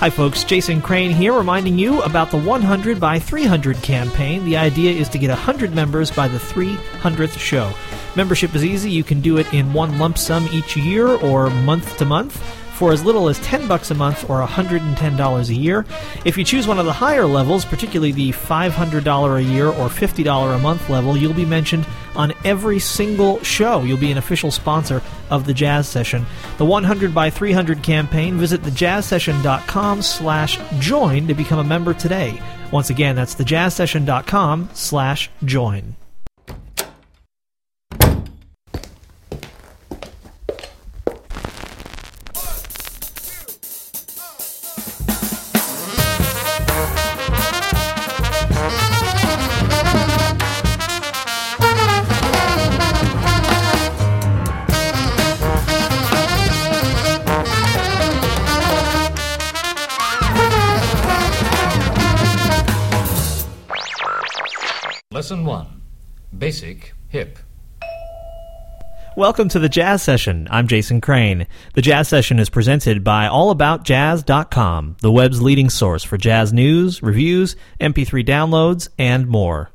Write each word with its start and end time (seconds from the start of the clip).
Hi, 0.00 0.10
folks. 0.10 0.44
Jason 0.44 0.80
Crane 0.80 1.10
here, 1.10 1.32
reminding 1.32 1.76
you 1.76 2.00
about 2.02 2.30
the 2.30 2.38
100 2.38 3.00
by 3.00 3.18
300 3.18 3.82
campaign. 3.82 4.44
The 4.44 4.56
idea 4.56 4.92
is 4.92 5.08
to 5.08 5.18
get 5.18 5.30
100 5.30 5.74
members 5.74 6.08
by 6.08 6.28
the 6.28 6.38
300th 6.38 7.36
show. 7.36 7.72
Membership 8.14 8.54
is 8.54 8.64
easy. 8.64 8.92
You 8.92 9.02
can 9.02 9.20
do 9.20 9.38
it 9.38 9.52
in 9.52 9.72
one 9.72 9.98
lump 9.98 10.16
sum 10.16 10.48
each 10.52 10.76
year 10.76 11.08
or 11.08 11.50
month 11.50 11.96
to 11.96 12.04
month 12.04 12.40
for 12.78 12.92
as 12.92 13.04
little 13.04 13.28
as 13.28 13.40
10 13.40 13.66
bucks 13.66 13.90
a 13.90 13.94
month 13.94 14.30
or 14.30 14.40
$110 14.40 15.48
a 15.48 15.54
year. 15.54 15.84
If 16.24 16.38
you 16.38 16.44
choose 16.44 16.68
one 16.68 16.78
of 16.78 16.86
the 16.86 16.92
higher 16.92 17.26
levels, 17.26 17.64
particularly 17.64 18.12
the 18.12 18.30
$500 18.30 19.36
a 19.36 19.42
year 19.42 19.66
or 19.66 19.88
$50 19.88 20.54
a 20.54 20.58
month 20.60 20.88
level, 20.88 21.16
you'll 21.16 21.34
be 21.34 21.44
mentioned 21.44 21.84
on 22.18 22.34
every 22.44 22.78
single 22.78 23.42
show. 23.42 23.82
You'll 23.82 23.96
be 23.96 24.12
an 24.12 24.18
official 24.18 24.50
sponsor 24.50 25.00
of 25.30 25.46
the 25.46 25.54
Jazz 25.54 25.88
Session. 25.88 26.26
The 26.58 26.66
100 26.66 27.14
by 27.14 27.30
300 27.30 27.82
campaign, 27.82 28.36
visit 28.36 28.60
thejazzsession.com 28.60 30.02
slash 30.02 30.58
join 30.78 31.26
to 31.28 31.34
become 31.34 31.60
a 31.60 31.64
member 31.64 31.94
today. 31.94 32.42
Once 32.70 32.90
again, 32.90 33.16
that's 33.16 33.34
thejazzsession.com 33.36 34.68
slash 34.74 35.30
join. 35.44 35.94
Basic 66.48 66.94
Hip. 67.10 67.38
Welcome 69.18 69.50
to 69.50 69.58
the 69.58 69.68
Jazz 69.68 70.02
Session. 70.02 70.48
I'm 70.50 70.66
Jason 70.66 71.02
Crane. 71.02 71.46
The 71.74 71.82
Jazz 71.82 72.08
Session 72.08 72.38
is 72.38 72.48
presented 72.48 73.04
by 73.04 73.26
AllAboutJazz.com, 73.26 74.96
the 75.02 75.12
web's 75.12 75.42
leading 75.42 75.68
source 75.68 76.02
for 76.04 76.16
jazz 76.16 76.50
news, 76.50 77.02
reviews, 77.02 77.54
MP3 77.82 78.26
downloads, 78.26 78.88
and 78.98 79.28
more. 79.28 79.70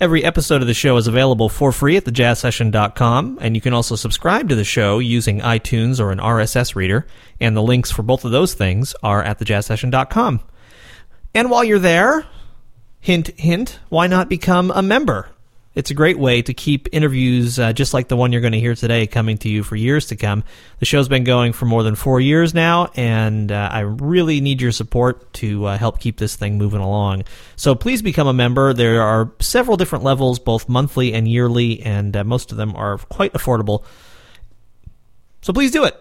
Every 0.00 0.22
episode 0.22 0.60
of 0.60 0.66
the 0.66 0.74
show 0.74 0.98
is 0.98 1.06
available 1.06 1.48
for 1.48 1.72
free 1.72 1.96
at 1.96 2.04
thejazzsession.com, 2.04 3.38
and 3.40 3.54
you 3.54 3.62
can 3.62 3.72
also 3.72 3.96
subscribe 3.96 4.50
to 4.50 4.54
the 4.54 4.64
show 4.64 4.98
using 4.98 5.40
iTunes 5.40 5.98
or 5.98 6.12
an 6.12 6.18
RSS 6.18 6.74
reader, 6.74 7.06
and 7.40 7.56
the 7.56 7.62
links 7.62 7.90
for 7.90 8.02
both 8.02 8.26
of 8.26 8.32
those 8.32 8.52
things 8.52 8.94
are 9.02 9.22
at 9.22 9.38
thejazzsession.com. 9.38 10.40
And 11.34 11.50
while 11.50 11.64
you're 11.64 11.78
there, 11.78 12.26
hint, 13.00 13.28
hint, 13.40 13.78
why 13.88 14.08
not 14.08 14.28
become 14.28 14.70
a 14.72 14.82
member? 14.82 15.30
It's 15.78 15.92
a 15.92 15.94
great 15.94 16.18
way 16.18 16.42
to 16.42 16.52
keep 16.52 16.88
interviews 16.90 17.56
uh, 17.56 17.72
just 17.72 17.94
like 17.94 18.08
the 18.08 18.16
one 18.16 18.32
you're 18.32 18.40
going 18.40 18.52
to 18.52 18.58
hear 18.58 18.74
today 18.74 19.06
coming 19.06 19.38
to 19.38 19.48
you 19.48 19.62
for 19.62 19.76
years 19.76 20.06
to 20.06 20.16
come. 20.16 20.42
The 20.80 20.86
show's 20.86 21.06
been 21.06 21.22
going 21.22 21.52
for 21.52 21.66
more 21.66 21.84
than 21.84 21.94
four 21.94 22.20
years 22.20 22.52
now, 22.52 22.90
and 22.96 23.52
uh, 23.52 23.68
I 23.70 23.82
really 23.82 24.40
need 24.40 24.60
your 24.60 24.72
support 24.72 25.32
to 25.34 25.66
uh, 25.66 25.78
help 25.78 26.00
keep 26.00 26.16
this 26.16 26.34
thing 26.34 26.58
moving 26.58 26.80
along. 26.80 27.22
So 27.54 27.76
please 27.76 28.02
become 28.02 28.26
a 28.26 28.32
member. 28.32 28.72
There 28.72 29.02
are 29.02 29.30
several 29.38 29.76
different 29.76 30.02
levels, 30.02 30.40
both 30.40 30.68
monthly 30.68 31.14
and 31.14 31.28
yearly, 31.28 31.80
and 31.82 32.16
uh, 32.16 32.24
most 32.24 32.50
of 32.50 32.58
them 32.58 32.74
are 32.74 32.98
quite 32.98 33.32
affordable. 33.34 33.84
So 35.42 35.52
please 35.52 35.70
do 35.70 35.84
it. 35.84 35.94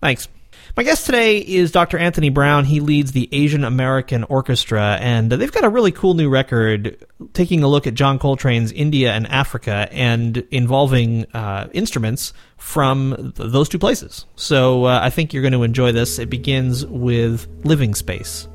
Thanks. 0.00 0.28
My 0.76 0.84
guest 0.84 1.04
today 1.04 1.38
is 1.38 1.72
Dr. 1.72 1.98
Anthony 1.98 2.28
Brown. 2.30 2.64
He 2.64 2.80
leads 2.80 3.12
the 3.12 3.28
Asian 3.32 3.64
American 3.64 4.24
Orchestra, 4.24 4.98
and 5.00 5.30
they've 5.30 5.50
got 5.50 5.64
a 5.64 5.68
really 5.68 5.90
cool 5.90 6.14
new 6.14 6.28
record 6.28 7.04
taking 7.32 7.62
a 7.64 7.68
look 7.68 7.86
at 7.86 7.94
John 7.94 8.18
Coltrane's 8.18 8.70
India 8.70 9.12
and 9.12 9.26
Africa 9.26 9.88
and 9.90 10.38
involving 10.50 11.26
uh, 11.34 11.68
instruments 11.72 12.32
from 12.56 13.32
th- 13.36 13.50
those 13.50 13.68
two 13.68 13.78
places. 13.80 14.26
So 14.36 14.84
uh, 14.84 15.00
I 15.02 15.10
think 15.10 15.32
you're 15.32 15.42
going 15.42 15.52
to 15.52 15.64
enjoy 15.64 15.90
this. 15.92 16.18
It 16.18 16.30
begins 16.30 16.86
with 16.86 17.48
Living 17.64 17.94
Space. 17.94 18.46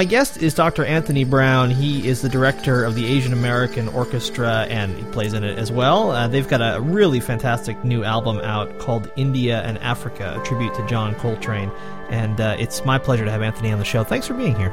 My 0.00 0.06
guest 0.06 0.38
is 0.38 0.54
Dr. 0.54 0.82
Anthony 0.86 1.24
Brown. 1.24 1.68
He 1.68 2.08
is 2.08 2.22
the 2.22 2.28
director 2.30 2.84
of 2.84 2.94
the 2.94 3.04
Asian 3.04 3.34
American 3.34 3.86
Orchestra 3.88 4.66
and 4.70 4.96
he 4.96 5.04
plays 5.12 5.34
in 5.34 5.44
it 5.44 5.58
as 5.58 5.70
well. 5.70 6.10
Uh, 6.10 6.26
they've 6.26 6.48
got 6.48 6.62
a 6.62 6.80
really 6.80 7.20
fantastic 7.20 7.84
new 7.84 8.02
album 8.02 8.38
out 8.38 8.78
called 8.78 9.12
India 9.16 9.60
and 9.60 9.76
Africa, 9.80 10.40
a 10.40 10.46
tribute 10.46 10.72
to 10.76 10.86
John 10.86 11.14
Coltrane. 11.16 11.70
And 12.08 12.40
uh, 12.40 12.56
it's 12.58 12.82
my 12.86 12.96
pleasure 12.96 13.26
to 13.26 13.30
have 13.30 13.42
Anthony 13.42 13.72
on 13.72 13.78
the 13.78 13.84
show. 13.84 14.02
Thanks 14.02 14.26
for 14.26 14.32
being 14.32 14.56
here. 14.56 14.70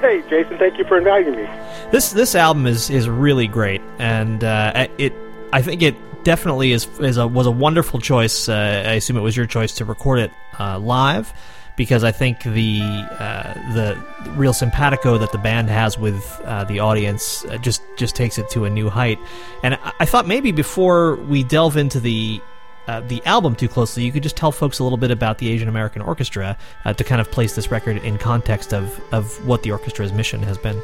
Hey, 0.00 0.22
Jason, 0.28 0.58
thank 0.58 0.76
you 0.76 0.84
for 0.86 0.98
inviting 0.98 1.36
me. 1.36 1.48
This 1.92 2.10
this 2.10 2.34
album 2.34 2.66
is 2.66 2.90
is 2.90 3.08
really 3.08 3.46
great, 3.46 3.80
and 4.00 4.42
uh, 4.42 4.88
it 4.98 5.12
I 5.52 5.62
think 5.62 5.82
it 5.82 5.94
definitely 6.24 6.72
is 6.72 6.88
is 6.98 7.16
a 7.16 7.28
was 7.28 7.46
a 7.46 7.52
wonderful 7.52 8.00
choice. 8.00 8.48
Uh, 8.48 8.82
I 8.86 8.94
assume 8.94 9.18
it 9.18 9.20
was 9.20 9.36
your 9.36 9.46
choice 9.46 9.72
to 9.76 9.84
record 9.84 10.18
it 10.18 10.32
uh, 10.58 10.80
live 10.80 11.32
because 11.76 12.04
I 12.04 12.12
think 12.12 12.42
the 12.42 12.80
uh, 13.18 13.54
the 13.72 14.04
real 14.36 14.52
simpatico 14.52 15.18
that 15.18 15.32
the 15.32 15.38
band 15.38 15.68
has 15.70 15.98
with 15.98 16.40
uh, 16.44 16.64
the 16.64 16.80
audience 16.80 17.44
uh, 17.46 17.56
just 17.58 17.82
just 17.96 18.14
takes 18.14 18.38
it 18.38 18.48
to 18.50 18.64
a 18.64 18.70
new 18.70 18.88
height. 18.88 19.18
And 19.62 19.78
I, 19.98 20.04
thought 20.04 20.26
maybe 20.26 20.52
before 20.52 21.16
we 21.16 21.42
delve 21.42 21.76
into 21.76 22.00
the 22.00 22.40
uh, 22.86 23.00
the 23.00 23.24
album 23.24 23.54
too 23.54 23.68
closely, 23.68 24.04
you 24.04 24.12
could 24.12 24.22
just 24.22 24.36
tell 24.36 24.52
folks 24.52 24.78
a 24.78 24.82
little 24.82 24.98
bit 24.98 25.10
about 25.10 25.38
the 25.38 25.48
Asian 25.48 25.68
American 25.68 26.02
Orchestra 26.02 26.56
uh, 26.84 26.92
to 26.92 27.02
kind 27.02 27.20
of 27.20 27.30
place 27.30 27.54
this 27.54 27.70
record 27.70 27.96
in 27.98 28.18
context 28.18 28.72
of, 28.72 29.00
of 29.12 29.44
what 29.46 29.62
the 29.62 29.70
orchestra's 29.70 30.12
mission 30.12 30.42
has 30.42 30.58
been. 30.58 30.80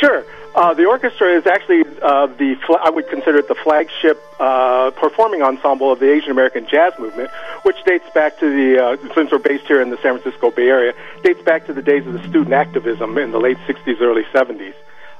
Sure. 0.00 0.24
Uh, 0.56 0.72
the 0.72 0.86
orchestra 0.86 1.36
is 1.36 1.46
actually 1.46 1.84
uh, 2.00 2.26
the 2.26 2.56
fl- 2.66 2.80
I 2.82 2.88
would 2.88 3.08
consider 3.10 3.36
it 3.36 3.46
the 3.46 3.54
flagship 3.54 4.18
uh, 4.40 4.90
performing 4.92 5.42
ensemble 5.42 5.92
of 5.92 6.00
the 6.00 6.10
Asian 6.10 6.30
American 6.30 6.66
jazz 6.66 6.94
movement, 6.98 7.28
which 7.64 7.76
dates 7.84 8.08
back 8.14 8.38
to 8.40 8.48
the 8.48 8.82
uh, 8.82 9.14
since 9.14 9.30
we're 9.30 9.38
based 9.38 9.66
here 9.66 9.82
in 9.82 9.90
the 9.90 9.98
San 9.98 10.18
Francisco 10.18 10.50
Bay 10.50 10.68
Area, 10.68 10.94
dates 11.22 11.42
back 11.42 11.66
to 11.66 11.74
the 11.74 11.82
days 11.82 12.06
of 12.06 12.14
the 12.14 12.20
student 12.20 12.54
activism 12.54 13.18
in 13.18 13.32
the 13.32 13.38
late 13.38 13.58
'60s, 13.68 14.00
early 14.00 14.22
'70s. 14.32 14.72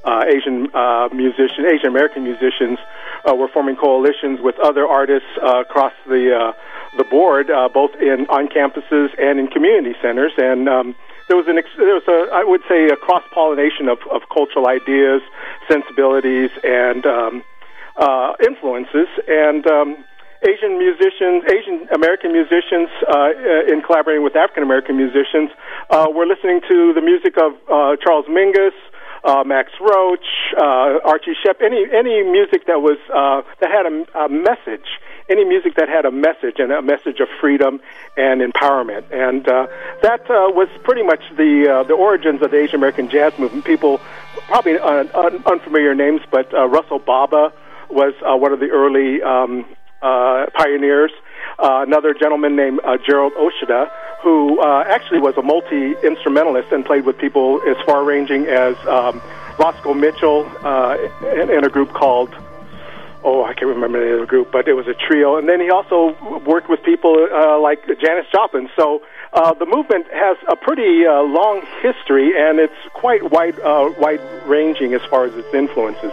Uh, 0.04 0.24
Asian 0.26 0.74
uh, 0.74 1.10
musicians, 1.12 1.66
Asian 1.68 1.88
American 1.88 2.24
musicians, 2.24 2.78
uh, 3.28 3.34
were 3.34 3.48
forming 3.48 3.76
coalitions 3.76 4.40
with 4.40 4.58
other 4.60 4.86
artists 4.86 5.28
uh, 5.42 5.60
across 5.60 5.92
the 6.06 6.34
uh, 6.34 6.52
the 6.96 7.04
board, 7.04 7.50
uh, 7.50 7.68
both 7.68 7.94
in 7.96 8.24
on 8.30 8.48
campuses 8.48 9.08
and 9.20 9.38
in 9.38 9.48
community 9.48 9.94
centers, 10.00 10.32
and 10.38 10.66
um, 10.66 10.94
there 11.28 11.36
was 11.36 11.46
an 11.48 11.58
there 11.78 11.94
was 11.94 12.06
a 12.08 12.32
I 12.32 12.44
would 12.44 12.62
say 12.68 12.86
a 12.88 12.96
cross 12.96 13.22
pollination 13.32 13.88
of, 13.88 13.98
of 14.10 14.22
cultural 14.32 14.68
ideas, 14.68 15.22
sensibilities, 15.68 16.50
and 16.62 17.04
um, 17.06 17.42
uh, 17.96 18.34
influences, 18.46 19.08
and 19.26 19.66
um, 19.66 19.96
Asian 20.46 20.78
musicians, 20.78 21.42
Asian 21.50 21.88
American 21.94 22.32
musicians, 22.32 22.88
uh, 23.08 23.32
in 23.66 23.82
collaborating 23.82 24.22
with 24.22 24.36
African 24.36 24.62
American 24.62 24.96
musicians, 24.96 25.50
uh, 25.90 26.06
were 26.12 26.26
listening 26.26 26.60
to 26.68 26.92
the 26.94 27.00
music 27.00 27.34
of 27.38 27.52
uh, 27.68 27.96
Charles 28.02 28.26
Mingus. 28.26 28.76
Uh, 29.24 29.42
Max 29.42 29.72
Roach, 29.80 30.54
uh, 30.56 31.02
Archie 31.02 31.34
Shepp, 31.42 31.58
any 31.60 31.82
any 31.90 32.22
music 32.22 32.66
that 32.68 32.78
was 32.78 32.96
uh, 33.10 33.42
that 33.60 33.70
had 33.74 33.82
a, 33.82 34.26
a 34.26 34.28
message, 34.28 34.86
any 35.28 35.44
music 35.44 35.74
that 35.76 35.88
had 35.88 36.04
a 36.04 36.10
message 36.10 36.56
and 36.58 36.72
a 36.72 36.82
message 36.82 37.20
of 37.20 37.28
freedom 37.40 37.80
and 38.16 38.40
empowerment. 38.40 39.04
And 39.12 39.46
uh, 39.48 39.66
that 40.02 40.22
uh, 40.22 40.50
was 40.54 40.68
pretty 40.84 41.02
much 41.02 41.22
the 41.36 41.68
uh, 41.68 41.82
the 41.84 41.94
origins 41.94 42.42
of 42.42 42.50
the 42.50 42.58
Asian 42.58 42.76
American 42.76 43.08
jazz 43.08 43.38
movement. 43.38 43.64
People 43.64 44.00
probably 44.48 44.78
uh, 44.78 45.04
un- 45.14 45.42
unfamiliar 45.46 45.94
names, 45.94 46.20
but 46.30 46.52
uh, 46.54 46.66
Russell 46.68 46.98
Baba 46.98 47.52
was 47.90 48.14
uh, 48.22 48.36
one 48.36 48.52
of 48.52 48.60
the 48.60 48.70
early 48.70 49.22
um, 49.22 49.64
uh, 50.02 50.46
pioneers. 50.54 51.12
Another 51.58 52.12
gentleman 52.12 52.54
named 52.54 52.80
Gerald 53.06 53.32
Oshita, 53.34 53.90
who 54.22 54.60
uh, 54.60 54.84
actually 54.86 55.20
was 55.20 55.36
a 55.36 55.42
multi 55.42 55.94
instrumentalist 56.04 56.70
and 56.70 56.84
played 56.84 57.06
with 57.06 57.16
people 57.16 57.62
as 57.66 57.76
far 57.86 58.04
ranging 58.04 58.46
as 58.46 58.76
um, 58.86 59.22
Roscoe 59.58 59.94
Mitchell 59.94 60.50
uh, 60.62 60.96
in, 61.34 61.50
in 61.50 61.64
a 61.64 61.68
group 61.68 61.92
called 61.92 62.34
oh, 63.26 63.44
I 63.44 63.52
can't 63.54 63.66
remember 63.66 63.98
the 63.98 64.20
the 64.20 64.26
group, 64.26 64.52
but 64.52 64.68
it 64.68 64.74
was 64.74 64.86
a 64.86 64.94
trio. 64.94 65.36
And 65.36 65.48
then 65.48 65.60
he 65.60 65.68
also 65.70 66.16
worked 66.46 66.70
with 66.70 66.82
people 66.84 67.28
uh, 67.30 67.58
like 67.60 67.84
Janis 67.86 68.26
Joplin. 68.32 68.70
So 68.76 69.02
uh, 69.32 69.52
the 69.52 69.66
movement 69.66 70.06
has 70.12 70.36
a 70.48 70.56
pretty 70.56 71.04
uh, 71.04 71.22
long 71.22 71.66
history, 71.82 72.32
and 72.38 72.58
it's 72.58 72.80
quite 72.94 73.30
wide, 73.30 73.58
uh, 73.60 73.92
wide 73.98 74.22
ranging 74.46 74.94
as 74.94 75.02
far 75.10 75.24
as 75.26 75.34
its 75.34 75.52
influences. 75.52 76.12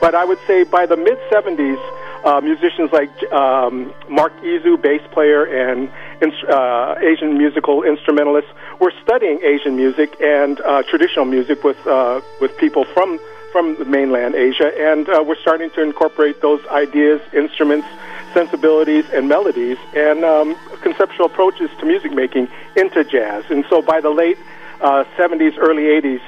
But 0.00 0.14
I 0.14 0.24
would 0.24 0.40
say 0.46 0.64
by 0.64 0.86
the 0.86 0.96
mid 0.96 1.18
70s, 1.30 1.78
uh, 2.24 2.40
musicians 2.40 2.90
like 2.92 3.12
um, 3.32 3.92
Mark 4.08 4.32
Izu, 4.40 4.80
bass 4.80 5.02
player, 5.12 5.44
and 5.44 5.90
uh, 6.48 6.94
Asian 7.00 7.36
musical 7.36 7.82
instrumentalists 7.82 8.50
were 8.80 8.92
studying 9.02 9.40
Asian 9.42 9.76
music 9.76 10.16
and 10.20 10.60
uh, 10.62 10.82
traditional 10.84 11.26
music 11.26 11.62
with 11.62 11.76
uh, 11.86 12.20
with 12.40 12.56
people 12.56 12.84
from 12.84 13.20
from 13.54 13.76
the 13.76 13.84
mainland 13.84 14.34
Asia, 14.34 14.72
and 14.76 15.08
uh, 15.08 15.22
we're 15.24 15.38
starting 15.38 15.70
to 15.70 15.80
incorporate 15.80 16.40
those 16.40 16.60
ideas, 16.66 17.20
instruments, 17.32 17.86
sensibilities, 18.32 19.04
and 19.12 19.28
melodies, 19.28 19.78
and 19.94 20.24
um, 20.24 20.56
conceptual 20.82 21.26
approaches 21.26 21.70
to 21.78 21.86
music 21.86 22.10
making 22.10 22.48
into 22.74 23.04
jazz. 23.04 23.44
And 23.50 23.64
so 23.70 23.80
by 23.80 24.00
the 24.00 24.10
late 24.10 24.38
uh, 24.80 25.04
70s, 25.16 25.56
early 25.56 25.84
80s, 25.84 26.20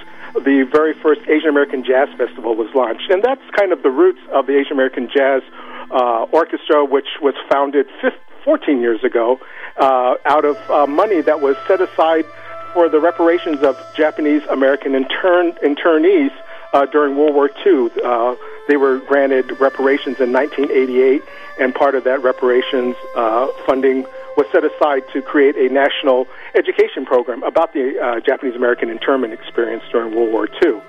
the 0.45 0.69
very 0.71 0.95
first 0.95 1.21
Asian 1.23 1.49
American 1.49 1.83
Jazz 1.83 2.09
Festival 2.17 2.55
was 2.55 2.73
launched. 2.77 3.11
And 3.11 3.25
that's 3.25 3.43
kind 3.57 3.73
of 3.73 3.83
the 3.83 3.91
roots 3.91 4.21
of 4.31 4.47
the 4.47 4.57
Asian 4.57 4.75
American 4.75 5.11
Jazz 5.13 5.43
uh, 5.91 6.27
Orchestra, 6.31 6.85
which 6.85 7.09
was 7.21 7.35
founded 7.51 7.89
15, 8.03 8.21
14 8.45 8.81
years 8.81 9.03
ago 9.03 9.41
uh, 9.79 10.15
out 10.27 10.45
of 10.45 10.57
uh, 10.71 10.87
money 10.87 11.23
that 11.23 11.41
was 11.41 11.57
set 11.67 11.81
aside 11.81 12.25
for 12.73 12.89
the 12.89 13.01
reparations 13.01 13.65
of 13.65 13.77
Japanese 13.97 14.45
American 14.45 14.95
intern- 14.95 15.55
internees 15.65 16.31
uh, 16.77 16.85
during 16.87 17.17
World 17.17 17.35
War 17.35 17.51
II. 17.65 17.91
Uh, 18.05 18.37
they 18.69 18.77
were 18.77 18.99
granted 18.99 19.59
reparations 19.61 20.21
in 20.21 20.33
1988, 20.33 21.23
and 21.59 21.75
part 21.75 21.95
of 21.95 22.05
that 22.05 22.23
reparations 22.23 22.95
uh, 23.17 23.47
funding 23.65 24.05
was 24.37 24.47
set 24.53 24.63
aside 24.65 25.03
to 25.15 25.23
create 25.23 25.57
a 25.57 25.73
national 25.73 26.29
education 26.55 27.07
program 27.07 27.43
about 27.45 27.73
the 27.73 27.99
uh, 27.99 28.21
Japanese 28.21 28.55
American 28.55 28.91
internment 28.91 29.33
experience 29.33 29.83
during 29.91 30.15
World 30.15 30.31
War 30.33 30.49
II. 30.63 30.81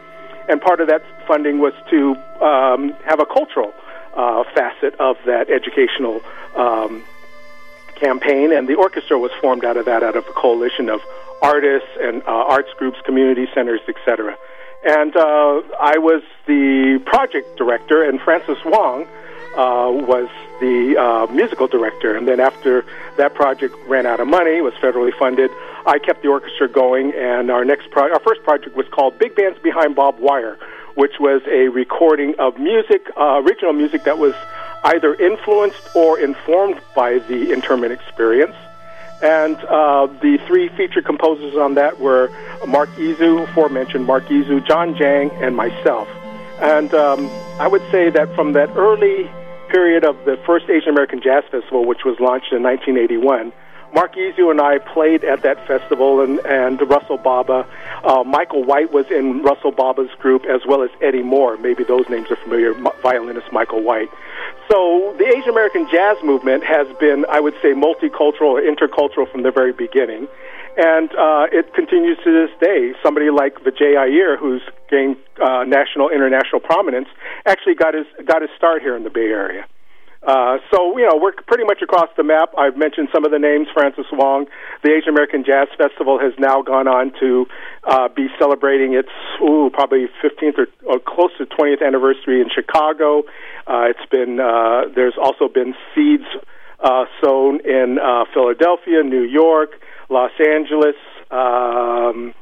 And 0.49 0.61
part 0.61 0.81
of 0.81 0.87
that 0.89 1.03
funding 1.25 1.59
was 1.59 1.73
to 1.89 2.15
um, 2.43 2.93
have 3.05 3.21
a 3.21 3.25
cultural 3.25 3.73
uh, 4.13 4.43
facet 4.53 4.95
of 4.99 5.15
that 5.25 5.49
educational 5.49 6.21
um, 6.55 7.03
campaign, 7.95 8.51
and 8.51 8.67
the 8.67 8.75
orchestra 8.75 9.17
was 9.17 9.31
formed 9.39 9.63
out 9.63 9.77
of 9.77 9.85
that, 9.85 10.03
out 10.03 10.17
of 10.17 10.27
a 10.27 10.33
coalition 10.33 10.89
of 10.89 10.99
artists 11.41 11.89
and 12.01 12.23
uh, 12.23 12.55
arts 12.55 12.69
groups, 12.77 12.97
community 13.05 13.47
centers, 13.53 13.81
etc. 13.87 14.37
And 14.85 15.15
uh, 15.15 15.61
I 15.79 15.97
was 15.97 16.21
the 16.45 17.01
project 17.05 17.57
director, 17.57 18.03
and 18.03 18.21
Francis 18.21 18.57
Wong 18.65 19.05
uh, 19.57 19.89
was 19.91 20.29
the 20.59 20.95
uh, 20.97 21.31
musical 21.33 21.67
director. 21.67 22.15
And 22.15 22.27
then 22.27 22.39
after 22.39 22.85
that 23.17 23.33
project 23.33 23.75
ran 23.87 24.05
out 24.05 24.19
of 24.19 24.27
money, 24.27 24.61
was 24.61 24.73
federally 24.75 25.17
funded, 25.17 25.49
I 25.85 25.99
kept 25.99 26.21
the 26.21 26.29
orchestra 26.29 26.67
going. 26.67 27.13
And 27.13 27.49
our 27.49 27.65
next 27.65 27.89
pro- 27.91 28.11
our 28.11 28.19
first 28.19 28.43
project 28.43 28.75
was 28.75 28.87
called 28.89 29.17
Big 29.17 29.35
Bands 29.35 29.57
Behind 29.59 29.95
Barbed 29.95 30.19
Wire, 30.19 30.57
which 30.95 31.19
was 31.19 31.41
a 31.47 31.69
recording 31.69 32.35
of 32.39 32.57
music, 32.59 33.09
uh, 33.17 33.41
original 33.43 33.73
music 33.73 34.03
that 34.03 34.17
was 34.17 34.35
either 34.83 35.15
influenced 35.15 35.81
or 35.95 36.19
informed 36.19 36.79
by 36.95 37.19
the 37.19 37.51
internment 37.51 37.91
experience. 37.91 38.55
And 39.21 39.55
uh, 39.55 40.07
the 40.21 40.37
three 40.47 40.69
featured 40.69 41.05
composers 41.05 41.55
on 41.55 41.75
that 41.75 41.99
were 41.99 42.29
Mark 42.67 42.89
Izu, 42.91 43.49
aforementioned 43.49 44.05
Mark 44.05 44.25
Izu, 44.25 44.65
Jon 44.67 44.95
Jang, 44.95 45.31
and 45.41 45.55
myself. 45.55 46.07
And 46.61 46.93
um, 46.93 47.27
I 47.59 47.67
would 47.67 47.83
say 47.91 48.09
that 48.09 48.33
from 48.35 48.53
that 48.53 48.69
early 48.75 49.29
period 49.69 50.03
of 50.03 50.15
the 50.25 50.37
first 50.45 50.69
Asian 50.69 50.89
American 50.89 51.21
Jazz 51.21 51.43
Festival, 51.51 51.85
which 51.85 52.05
was 52.05 52.19
launched 52.19 52.53
in 52.53 52.63
1981, 52.63 53.51
Mark 53.93 54.15
Izu 54.15 54.51
and 54.51 54.59
I 54.59 54.79
played 54.79 55.23
at 55.23 55.43
that 55.43 55.65
festival, 55.65 56.21
and, 56.21 56.39
and 56.45 56.79
Russell 56.89 57.17
Baba. 57.17 57.65
Uh, 58.03 58.23
Michael 58.23 58.63
White 58.63 58.91
was 58.91 59.09
in 59.09 59.41
Russell 59.43 59.71
Baba's 59.71 60.09
group, 60.19 60.45
as 60.45 60.61
well 60.67 60.83
as 60.83 60.89
Eddie 61.01 61.23
Moore. 61.23 61.57
Maybe 61.57 61.83
those 61.83 62.07
names 62.09 62.29
are 62.29 62.35
familiar, 62.35 62.73
violinist 63.01 63.51
Michael 63.51 63.81
White. 63.81 64.09
So 64.69 65.15
the 65.17 65.25
Asian 65.25 65.49
American 65.49 65.87
jazz 65.91 66.17
movement 66.23 66.63
has 66.63 66.87
been, 66.99 67.25
I 67.31 67.39
would 67.39 67.55
say, 67.61 67.73
multicultural 67.73 68.55
or 68.55 68.61
intercultural 68.61 69.31
from 69.31 69.43
the 69.43 69.51
very 69.51 69.71
beginning. 69.71 70.27
And 70.77 71.09
uh, 71.15 71.47
it 71.51 71.73
continues 71.73 72.17
to 72.23 72.31
this 72.31 72.51
day. 72.59 72.93
Somebody 73.01 73.29
like 73.29 73.55
Vijay 73.55 73.97
Iyer, 73.97 74.37
who's 74.37 74.61
gained 74.91 75.17
uh, 75.41 75.63
national, 75.63 76.09
international 76.09 76.61
prominence, 76.61 77.07
actually 77.45 77.75
got 77.75 77.95
his 77.95 78.05
got 78.25 78.41
his 78.41 78.51
start 78.55 78.81
here 78.81 78.95
in 78.95 79.03
the 79.03 79.09
Bay 79.09 79.27
Area. 79.27 79.65
Uh, 80.27 80.57
so, 80.69 80.97
you 80.97 81.07
know, 81.07 81.15
we're 81.15 81.31
pretty 81.47 81.63
much 81.63 81.81
across 81.81 82.09
the 82.17 82.23
map. 82.23 82.51
I've 82.57 82.75
mentioned 82.75 83.07
some 83.15 83.23
of 83.23 83.31
the 83.31 83.39
names, 83.39 83.67
Francis 83.73 84.05
Wong. 84.11 84.45
The 84.83 84.91
Asian 84.91 85.09
American 85.09 85.45
Jazz 85.45 85.69
Festival 85.77 86.19
has 86.19 86.33
now 86.37 86.61
gone 86.61 86.85
on 86.85 87.13
to 87.21 87.47
uh, 87.87 88.09
be 88.09 88.27
celebrating 88.37 88.93
its, 88.93 89.07
ooh, 89.41 89.69
probably 89.71 90.07
15th 90.21 90.59
or, 90.59 90.67
or 90.85 90.99
close 90.99 91.31
to 91.37 91.45
20th 91.45 91.81
anniversary 91.81 92.41
in 92.41 92.49
Chicago. 92.53 93.23
Uh, 93.65 93.87
it's 93.87 94.05
been, 94.11 94.41
uh, 94.41 94.91
there's 94.93 95.15
also 95.15 95.47
been 95.47 95.73
seeds 95.95 96.27
uh, 96.83 97.05
sown 97.23 97.61
in 97.63 97.97
uh, 97.97 98.25
Philadelphia, 98.33 99.03
New 99.03 99.23
York, 99.23 99.79
Los 100.09 100.31
Angeles, 100.39 100.99
um, 101.31 102.33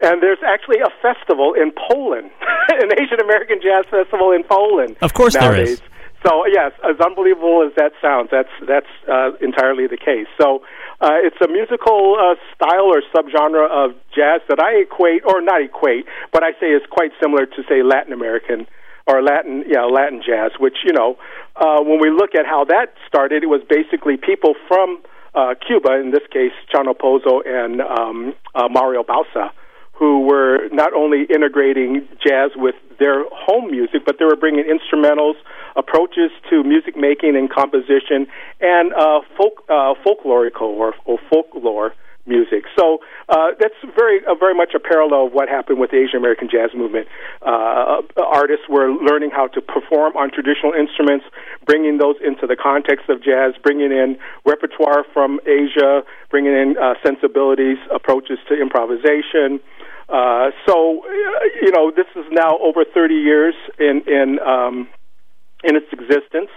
and 0.00 0.22
there's 0.22 0.38
actually 0.46 0.80
a 0.80 0.92
festival 1.00 1.54
in 1.54 1.72
Poland, 1.72 2.30
an 2.68 2.90
Asian 3.00 3.20
American 3.20 3.60
Jazz 3.62 3.84
Festival 3.90 4.32
in 4.32 4.44
Poland. 4.44 4.96
Of 5.00 5.14
course, 5.14 5.34
nowadays. 5.34 5.80
there 5.80 5.88
is. 5.88 5.93
So 6.26 6.46
yes, 6.46 6.72
as 6.82 6.96
unbelievable 7.04 7.62
as 7.66 7.72
that 7.76 7.92
sounds, 8.00 8.30
that's 8.32 8.48
that's 8.66 8.88
uh, 9.06 9.36
entirely 9.40 9.86
the 9.86 9.98
case. 9.98 10.26
So 10.40 10.64
uh, 11.00 11.20
it's 11.20 11.36
a 11.44 11.48
musical 11.48 12.16
uh, 12.16 12.34
style 12.54 12.88
or 12.88 13.02
subgenre 13.14 13.68
of 13.68 13.92
jazz 14.14 14.40
that 14.48 14.58
I 14.58 14.80
equate, 14.88 15.22
or 15.24 15.42
not 15.42 15.60
equate, 15.60 16.06
but 16.32 16.42
I 16.42 16.52
say 16.60 16.72
is 16.72 16.82
quite 16.90 17.12
similar 17.20 17.44
to 17.44 17.62
say 17.68 17.82
Latin 17.82 18.12
American 18.12 18.66
or 19.06 19.22
Latin, 19.22 19.64
yeah, 19.68 19.84
Latin 19.84 20.22
jazz. 20.24 20.52
Which 20.58 20.78
you 20.84 20.94
know, 20.94 21.18
uh, 21.56 21.82
when 21.82 22.00
we 22.00 22.10
look 22.10 22.34
at 22.34 22.46
how 22.46 22.64
that 22.64 22.94
started, 23.06 23.42
it 23.42 23.48
was 23.48 23.60
basically 23.68 24.16
people 24.16 24.54
from 24.66 25.02
uh, 25.34 25.54
Cuba, 25.66 26.00
in 26.00 26.10
this 26.10 26.24
case, 26.32 26.52
Chano 26.72 26.96
Pozo 26.96 27.42
and 27.44 27.80
um, 27.80 28.34
uh, 28.54 28.68
Mario 28.70 29.02
Bauza, 29.02 29.50
who 29.94 30.20
were 30.20 30.68
not 30.72 30.92
only 30.92 31.24
integrating 31.24 32.06
jazz 32.24 32.50
with 32.56 32.74
their 32.98 33.24
home 33.30 33.70
music, 33.70 34.02
but 34.04 34.16
they 34.18 34.24
were 34.24 34.36
bringing 34.36 34.64
instrumentals, 34.64 35.34
approaches 35.76 36.30
to 36.50 36.62
music 36.64 36.96
making 36.96 37.36
and 37.36 37.50
composition, 37.50 38.26
and 38.60 38.92
uh, 38.94 39.20
folk 39.36 39.64
uh, 39.68 39.94
folklorical 40.04 40.62
or, 40.62 40.94
or 41.04 41.18
folklore 41.30 41.94
music. 42.26 42.64
So 42.78 42.98
uh, 43.28 43.52
that's 43.60 43.76
very 43.96 44.20
uh, 44.24 44.34
very 44.34 44.54
much 44.54 44.72
a 44.74 44.80
parallel 44.80 45.26
of 45.26 45.32
what 45.32 45.48
happened 45.48 45.78
with 45.78 45.90
the 45.90 45.98
Asian 45.98 46.16
American 46.16 46.48
jazz 46.48 46.70
movement. 46.74 47.08
Uh, 47.42 48.02
artists 48.16 48.66
were 48.68 48.92
learning 48.92 49.30
how 49.30 49.48
to 49.48 49.60
perform 49.60 50.16
on 50.16 50.30
traditional 50.30 50.72
instruments, 50.72 51.24
bringing 51.66 51.98
those 51.98 52.16
into 52.24 52.46
the 52.46 52.56
context 52.56 53.08
of 53.08 53.22
jazz, 53.22 53.54
bringing 53.62 53.92
in 53.92 54.16
repertoire 54.46 55.04
from 55.12 55.40
Asia, 55.46 56.02
bringing 56.30 56.52
in 56.52 56.76
uh, 56.80 56.94
sensibilities, 57.04 57.78
approaches 57.92 58.38
to 58.48 58.60
improvisation. 58.60 59.60
Uh, 60.08 60.50
so, 60.66 61.00
uh, 61.04 61.44
you 61.62 61.72
know, 61.72 61.90
this 61.90 62.06
is 62.16 62.24
now 62.30 62.58
over 62.58 62.84
30 62.84 63.14
years 63.14 63.54
in 63.78 64.02
in 64.06 64.38
um, 64.40 64.88
in 65.62 65.76
its 65.76 65.86
existence, 65.92 66.50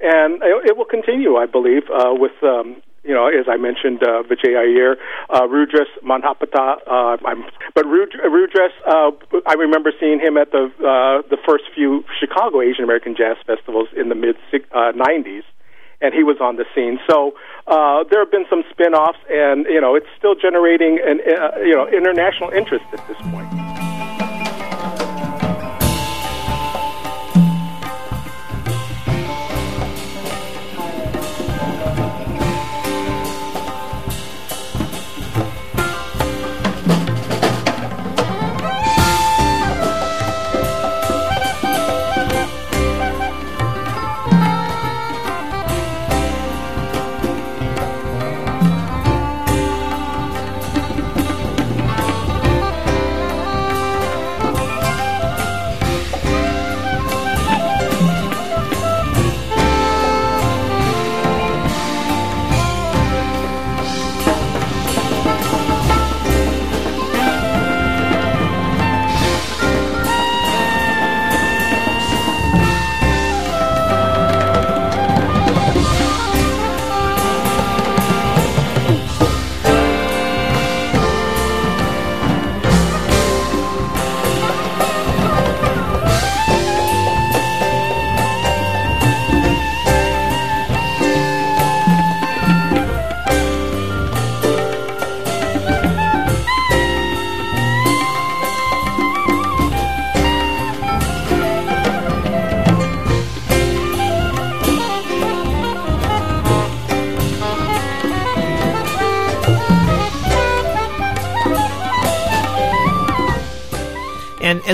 and 0.00 0.40
it, 0.42 0.76
will 0.76 0.84
continue, 0.84 1.36
I 1.36 1.46
believe, 1.46 1.82
uh, 1.90 2.14
with 2.14 2.32
um, 2.42 2.80
you 3.04 3.14
know, 3.14 3.26
as 3.26 3.46
I 3.48 3.56
mentioned, 3.56 4.02
uh, 4.02 4.22
Vijay 4.22 4.54
Iyer, 4.56 4.96
uh, 5.28 5.42
Rudresh 5.42 5.90
Mahanthappa. 6.04 6.78
Uh, 6.86 7.16
I'm, 7.26 7.44
but 7.74 7.84
Rudresh, 7.84 8.74
uh, 8.86 9.10
I 9.46 9.54
remember 9.54 9.92
seeing 9.98 10.20
him 10.20 10.36
at 10.36 10.52
the 10.52 10.70
uh, 10.78 11.26
the 11.28 11.38
first 11.46 11.64
few 11.74 12.04
Chicago 12.20 12.60
Asian 12.60 12.84
American 12.84 13.16
jazz 13.16 13.36
festivals 13.46 13.88
in 13.96 14.08
the 14.08 14.14
mid 14.14 14.36
uh, 14.54 14.92
'90s, 14.92 15.42
and 16.00 16.14
he 16.14 16.22
was 16.22 16.36
on 16.40 16.56
the 16.56 16.64
scene. 16.74 17.00
So 17.10 17.34
uh, 17.66 18.04
there 18.08 18.20
have 18.20 18.30
been 18.30 18.46
some 18.48 18.62
spin-offs, 18.70 19.18
and 19.28 19.66
you 19.66 19.80
know, 19.80 19.96
it's 19.96 20.08
still 20.16 20.36
generating 20.36 21.00
an 21.04 21.20
uh, 21.26 21.58
you 21.58 21.74
know 21.74 21.88
international 21.88 22.50
interest 22.50 22.84
at 22.92 23.06
this 23.08 23.18
point. 23.32 23.81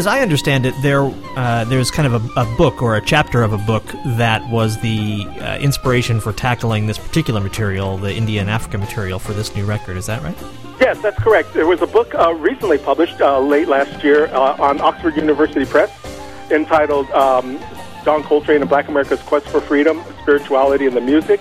I 0.09 0.21
understand 0.21 0.65
it, 0.65 0.75
there 0.81 1.03
uh, 1.03 1.65
there's 1.65 1.91
kind 1.91 2.13
of 2.13 2.37
a, 2.37 2.41
a, 2.41 2.57
book 2.57 2.83
or 2.83 2.97
a 2.97 3.01
chapter 3.01 3.43
of 3.43 3.53
a 3.53 3.59
book 3.59 3.85
that 4.17 4.49
was 4.51 4.79
the 4.79 5.27
uh, 5.41 5.59
inspiration 5.59 6.19
for 6.19 6.33
tackling 6.33 6.87
this 6.87 6.97
particular 6.97 7.41
material, 7.41 7.99
the 7.99 8.15
India 8.15 8.41
and 8.41 8.49
Africa 8.49 8.79
material, 8.79 9.19
for 9.19 9.35
this 9.35 9.55
new 9.55 9.67
record. 9.67 9.99
Is 9.99 10.07
that 10.07 10.23
right? 10.23 10.37
Yes, 10.81 11.01
that's 11.03 11.19
correct. 11.19 11.53
There 11.53 11.67
was 11.67 11.83
a 11.83 11.87
book 11.87 12.15
uh, 12.15 12.33
recently 12.35 12.79
published 12.79 13.21
uh, 13.21 13.39
late 13.39 13.69
last 13.69 14.03
year 14.03 14.29
uh, 14.29 14.57
on 14.59 14.81
Oxford 14.81 15.15
University 15.15 15.67
Press 15.67 15.93
entitled 16.51 17.11
um, 17.11 17.59
John 18.05 18.23
Coltrane 18.23 18.63
and 18.63 18.71
Black 18.71 18.89
America's 18.89 19.21
Quest 19.21 19.47
for 19.49 19.61
Freedom, 19.61 20.03
Spirituality, 20.23 20.87
and 20.87 20.97
the 20.97 21.03
Music. 21.03 21.41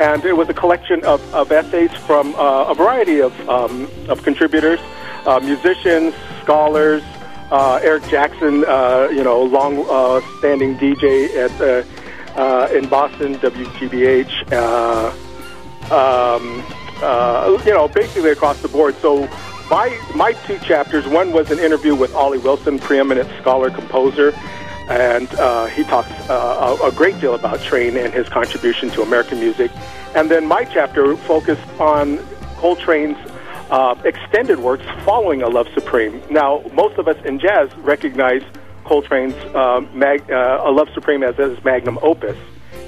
And 0.00 0.24
it 0.24 0.32
was 0.32 0.48
a 0.48 0.54
collection 0.54 1.04
of, 1.04 1.20
of 1.34 1.52
essays 1.52 1.92
from 2.06 2.34
uh, 2.36 2.64
a 2.68 2.74
variety 2.74 3.20
of, 3.20 3.48
um, 3.48 3.90
of 4.08 4.22
contributors, 4.22 4.80
musicians, 5.42 6.14
scholars, 6.40 7.02
uh, 7.50 7.80
Eric 7.82 8.04
Jackson, 8.08 8.64
uh, 8.64 9.08
you 9.10 9.22
know, 9.22 9.42
long-standing 9.42 10.76
DJ 10.76 11.34
at 11.36 11.60
uh, 11.60 11.84
uh, 12.38 12.68
in 12.72 12.88
Boston, 12.88 13.34
WGBH. 13.36 14.52
Uh, 14.52 15.12
um, 15.94 16.62
you 17.64 17.72
know, 17.72 17.88
basically 17.88 18.30
across 18.30 18.60
the 18.62 18.68
board. 18.68 18.94
So 18.96 19.28
my 19.70 19.98
my 20.14 20.32
two 20.32 20.58
chapters. 20.60 21.06
One 21.06 21.32
was 21.32 21.50
an 21.50 21.58
interview 21.58 21.94
with 21.94 22.14
Olly 22.14 22.38
Wilson, 22.38 22.78
preeminent 22.78 23.28
scholar 23.40 23.70
composer, 23.70 24.32
and 24.88 25.32
uh, 25.34 25.66
he 25.66 25.82
talks 25.84 26.10
uh, 26.28 26.78
a 26.82 26.92
great 26.92 27.20
deal 27.20 27.34
about 27.34 27.60
Train 27.60 27.96
and 27.96 28.12
his 28.12 28.28
contribution 28.28 28.90
to 28.90 29.02
American 29.02 29.40
music. 29.40 29.70
And 30.14 30.30
then 30.30 30.46
my 30.46 30.64
chapter 30.64 31.16
focused 31.16 31.68
on 31.80 32.18
Coltrane's 32.58 33.18
uh, 33.70 33.94
extended 34.04 34.58
works 34.58 34.84
following 35.04 35.42
A 35.42 35.48
Love 35.48 35.68
Supreme. 35.74 36.22
Now, 36.30 36.62
most 36.72 36.98
of 36.98 37.08
us 37.08 37.16
in 37.24 37.38
jazz 37.38 37.74
recognize 37.78 38.42
Coltrane's 38.84 39.34
uh, 39.54 39.80
mag, 39.92 40.30
uh, 40.30 40.62
A 40.64 40.70
Love 40.70 40.88
Supreme 40.94 41.22
as 41.22 41.36
his 41.36 41.62
magnum 41.64 41.98
opus, 42.02 42.36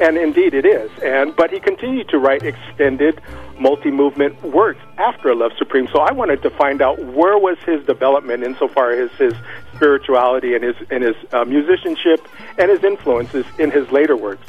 and 0.01 0.17
indeed 0.17 0.55
it 0.55 0.65
is. 0.65 0.91
And 1.03 1.35
but 1.35 1.51
he 1.51 1.59
continued 1.59 2.09
to 2.11 2.19
write 2.19 2.45
extended, 2.45 3.21
multi-movement 3.59 4.41
works 4.43 4.81
after 4.97 5.31
A 5.31 5.35
Love 5.35 5.53
Supreme. 5.59 5.89
So 5.89 5.99
I 5.99 6.13
wanted 6.13 6.43
to 6.43 6.51
find 6.51 6.81
out 6.81 6.99
where 7.01 7.37
was 7.37 7.59
his 7.67 7.85
development 7.85 8.45
insofar 8.45 8.93
as 8.93 9.11
his 9.13 9.35
spirituality 9.75 10.55
and 10.55 10.63
his 10.63 10.77
and 10.91 11.03
his 11.03 11.17
uh, 11.33 11.45
musicianship 11.45 12.27
and 12.59 12.71
his 12.71 12.85
influences 12.85 13.45
in 13.59 13.73
his 13.73 13.91
later 13.91 14.17
works. 14.17 14.47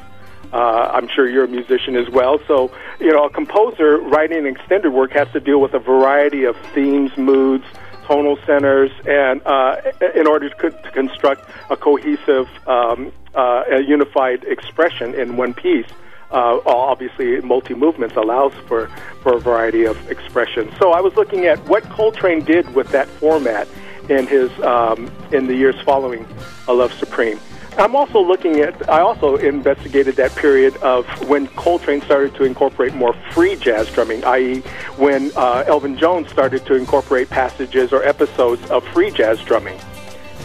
Uh, 0.52 0.92
I'm 0.94 1.08
sure 1.08 1.30
you're 1.30 1.46
a 1.46 1.48
musician 1.48 1.96
as 1.96 2.10
well. 2.10 2.40
So, 2.48 2.72
you 3.00 3.12
know, 3.12 3.26
a 3.26 3.30
composer 3.30 4.00
writing 4.00 4.46
extended 4.46 4.92
work 4.92 5.12
has 5.12 5.32
to 5.34 5.40
deal 5.40 5.62
with 5.62 5.74
a 5.74 5.80
variety 5.80 6.46
of 6.46 6.56
themes, 6.74 7.16
moods, 7.18 7.66
tonal 8.06 8.38
centers, 8.46 8.92
and 9.06 9.42
uh, 9.46 9.76
in 10.16 10.26
order 10.26 10.50
to, 10.50 10.72
to 10.72 10.92
construct 10.92 11.48
a 11.70 11.78
cohesive, 11.78 12.50
um, 12.68 13.12
uh, 13.36 13.64
a 13.70 13.82
unified 13.82 14.44
expression 14.46 15.14
in 15.14 15.38
one 15.38 15.54
piece. 15.54 15.86
Uh, 16.32 16.60
obviously, 16.66 17.42
multi 17.42 17.74
movements 17.74 18.16
allows 18.16 18.54
for, 18.68 18.88
for 19.22 19.36
a 19.36 19.40
variety 19.40 19.86
of 19.86 20.12
expression. 20.12 20.72
So 20.80 20.92
I 20.92 21.02
was 21.02 21.16
looking 21.16 21.46
at 21.46 21.58
what 21.68 21.84
Coltrane 21.90 22.44
did 22.44 22.74
with 22.76 22.90
that 22.90 23.08
format 23.08 23.68
in 24.10 24.28
his 24.28 24.52
um, 24.62 25.12
in 25.32 25.48
the 25.48 25.56
years 25.56 25.80
following 25.82 26.26
A 26.68 26.74
Love 26.74 26.94
Supreme. 26.94 27.40
I'm 27.80 27.96
also 27.96 28.20
looking 28.20 28.60
at, 28.60 28.90
I 28.90 29.00
also 29.00 29.38
investigated 29.38 30.18
that 30.18 30.36
period 30.36 30.76
of 30.78 31.06
when 31.30 31.48
Coltrane 31.48 32.02
started 32.02 32.36
to 32.36 32.44
incorporate 32.44 32.94
more 32.94 33.14
free 33.32 33.56
jazz 33.56 33.90
drumming, 33.90 34.22
i.e., 34.26 34.60
when 34.98 35.32
uh, 35.38 35.64
Elvin 35.66 35.98
Jones 35.98 36.30
started 36.30 36.66
to 36.66 36.76
incorporate 36.76 37.30
passages 37.30 37.94
or 37.94 38.04
episodes 38.04 38.70
of 38.70 38.86
free 38.90 39.12
jazz 39.12 39.40
drumming. 39.44 39.80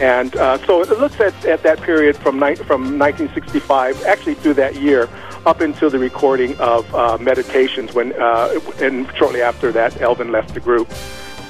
And 0.00 0.36
uh, 0.36 0.64
so 0.64 0.82
it 0.82 0.90
looks 0.90 1.20
at, 1.20 1.44
at 1.44 1.64
that 1.64 1.80
period 1.80 2.16
from, 2.16 2.38
ni- 2.38 2.54
from 2.54 3.00
1965, 3.00 4.04
actually 4.04 4.34
through 4.34 4.54
that 4.54 4.76
year, 4.76 5.08
up 5.44 5.60
until 5.60 5.90
the 5.90 5.98
recording 5.98 6.56
of 6.58 6.94
uh, 6.94 7.18
Meditations, 7.18 7.94
when, 7.94 8.12
uh, 8.12 8.60
and 8.80 9.10
shortly 9.16 9.42
after 9.42 9.72
that, 9.72 10.00
Elvin 10.00 10.30
left 10.30 10.54
the 10.54 10.60
group. 10.60 10.88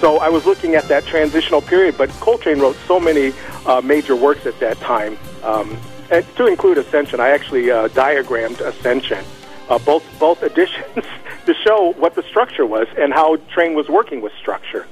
So 0.01 0.17
I 0.17 0.31
was 0.31 0.47
looking 0.47 0.77
at 0.77 0.85
that 0.85 1.05
transitional 1.05 1.61
period, 1.61 1.99
but 1.99 2.09
Coltrane 2.21 2.59
wrote 2.59 2.77
so 2.87 2.99
many 2.99 3.35
uh, 3.67 3.83
major 3.83 4.17
works 4.17 4.47
at 4.47 4.59
that 4.61 4.79
time. 4.79 5.19
Um, 5.45 5.79
and 6.11 6.25
to 6.37 6.47
include 6.47 6.79
Ascension, 6.79 7.21
I 7.21 7.31
actually 7.31 7.71
uh, 7.71 7.89
diagrammed 7.89 8.61
Ascension, 8.61 9.25
uh, 9.69 9.79
both 9.79 10.05
both 10.19 10.43
editions, 10.51 11.05
to 11.47 11.55
show 11.55 11.93
what 11.93 12.15
the 12.15 12.23
structure 12.23 12.67
was 12.67 12.89
and 12.97 13.13
how 13.13 13.37
Train 13.53 13.75
was 13.75 13.89
working 13.89 14.21
with 14.21 14.33
structure. 14.41 14.87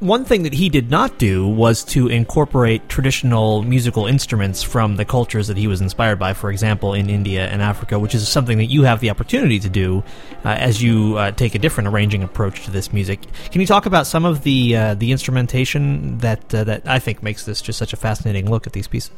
One 0.00 0.24
thing 0.24 0.42
that 0.42 0.54
he 0.54 0.68
did 0.68 0.90
not 0.90 1.18
do 1.18 1.46
was 1.46 1.84
to 1.86 2.08
incorporate 2.08 2.88
traditional 2.88 3.62
musical 3.62 4.06
instruments 4.06 4.62
from 4.62 4.96
the 4.96 5.04
cultures 5.04 5.46
that 5.48 5.56
he 5.56 5.66
was 5.66 5.80
inspired 5.80 6.18
by, 6.18 6.32
for 6.32 6.50
example, 6.50 6.94
in 6.94 7.08
India 7.08 7.46
and 7.46 7.62
Africa, 7.62 7.98
which 7.98 8.14
is 8.14 8.28
something 8.28 8.58
that 8.58 8.66
you 8.66 8.82
have 8.82 9.00
the 9.00 9.10
opportunity 9.10 9.58
to 9.60 9.68
do 9.68 10.02
uh, 10.44 10.48
as 10.50 10.82
you 10.82 11.16
uh, 11.16 11.30
take 11.32 11.54
a 11.54 11.58
different 11.58 11.88
arranging 11.88 12.22
approach 12.22 12.64
to 12.64 12.70
this 12.70 12.92
music. 12.92 13.22
Can 13.50 13.60
you 13.60 13.66
talk 13.66 13.86
about 13.86 14.06
some 14.06 14.24
of 14.24 14.42
the 14.42 14.76
uh, 14.76 14.94
the 14.94 15.12
instrumentation 15.12 16.18
that 16.18 16.52
uh, 16.54 16.64
that 16.64 16.88
I 16.88 16.98
think 16.98 17.22
makes 17.22 17.44
this 17.44 17.60
just 17.60 17.78
such 17.78 17.92
a 17.92 17.96
fascinating 17.96 18.50
look 18.50 18.66
at 18.66 18.72
these 18.72 18.88
pieces? 18.88 19.12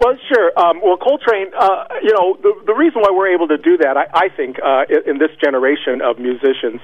Well, 0.00 0.16
sure. 0.28 0.52
Um, 0.58 0.80
well, 0.82 0.96
Coltrane, 0.96 1.52
uh, 1.56 1.84
you 2.02 2.12
know, 2.12 2.36
the, 2.42 2.54
the 2.66 2.74
reason 2.74 3.02
why 3.02 3.10
we're 3.12 3.32
able 3.32 3.48
to 3.48 3.58
do 3.58 3.76
that, 3.78 3.96
I, 3.96 4.06
I 4.12 4.28
think, 4.30 4.56
uh, 4.58 4.84
in, 4.88 5.12
in 5.12 5.18
this 5.18 5.30
generation 5.40 6.00
of 6.02 6.18
musicians, 6.18 6.80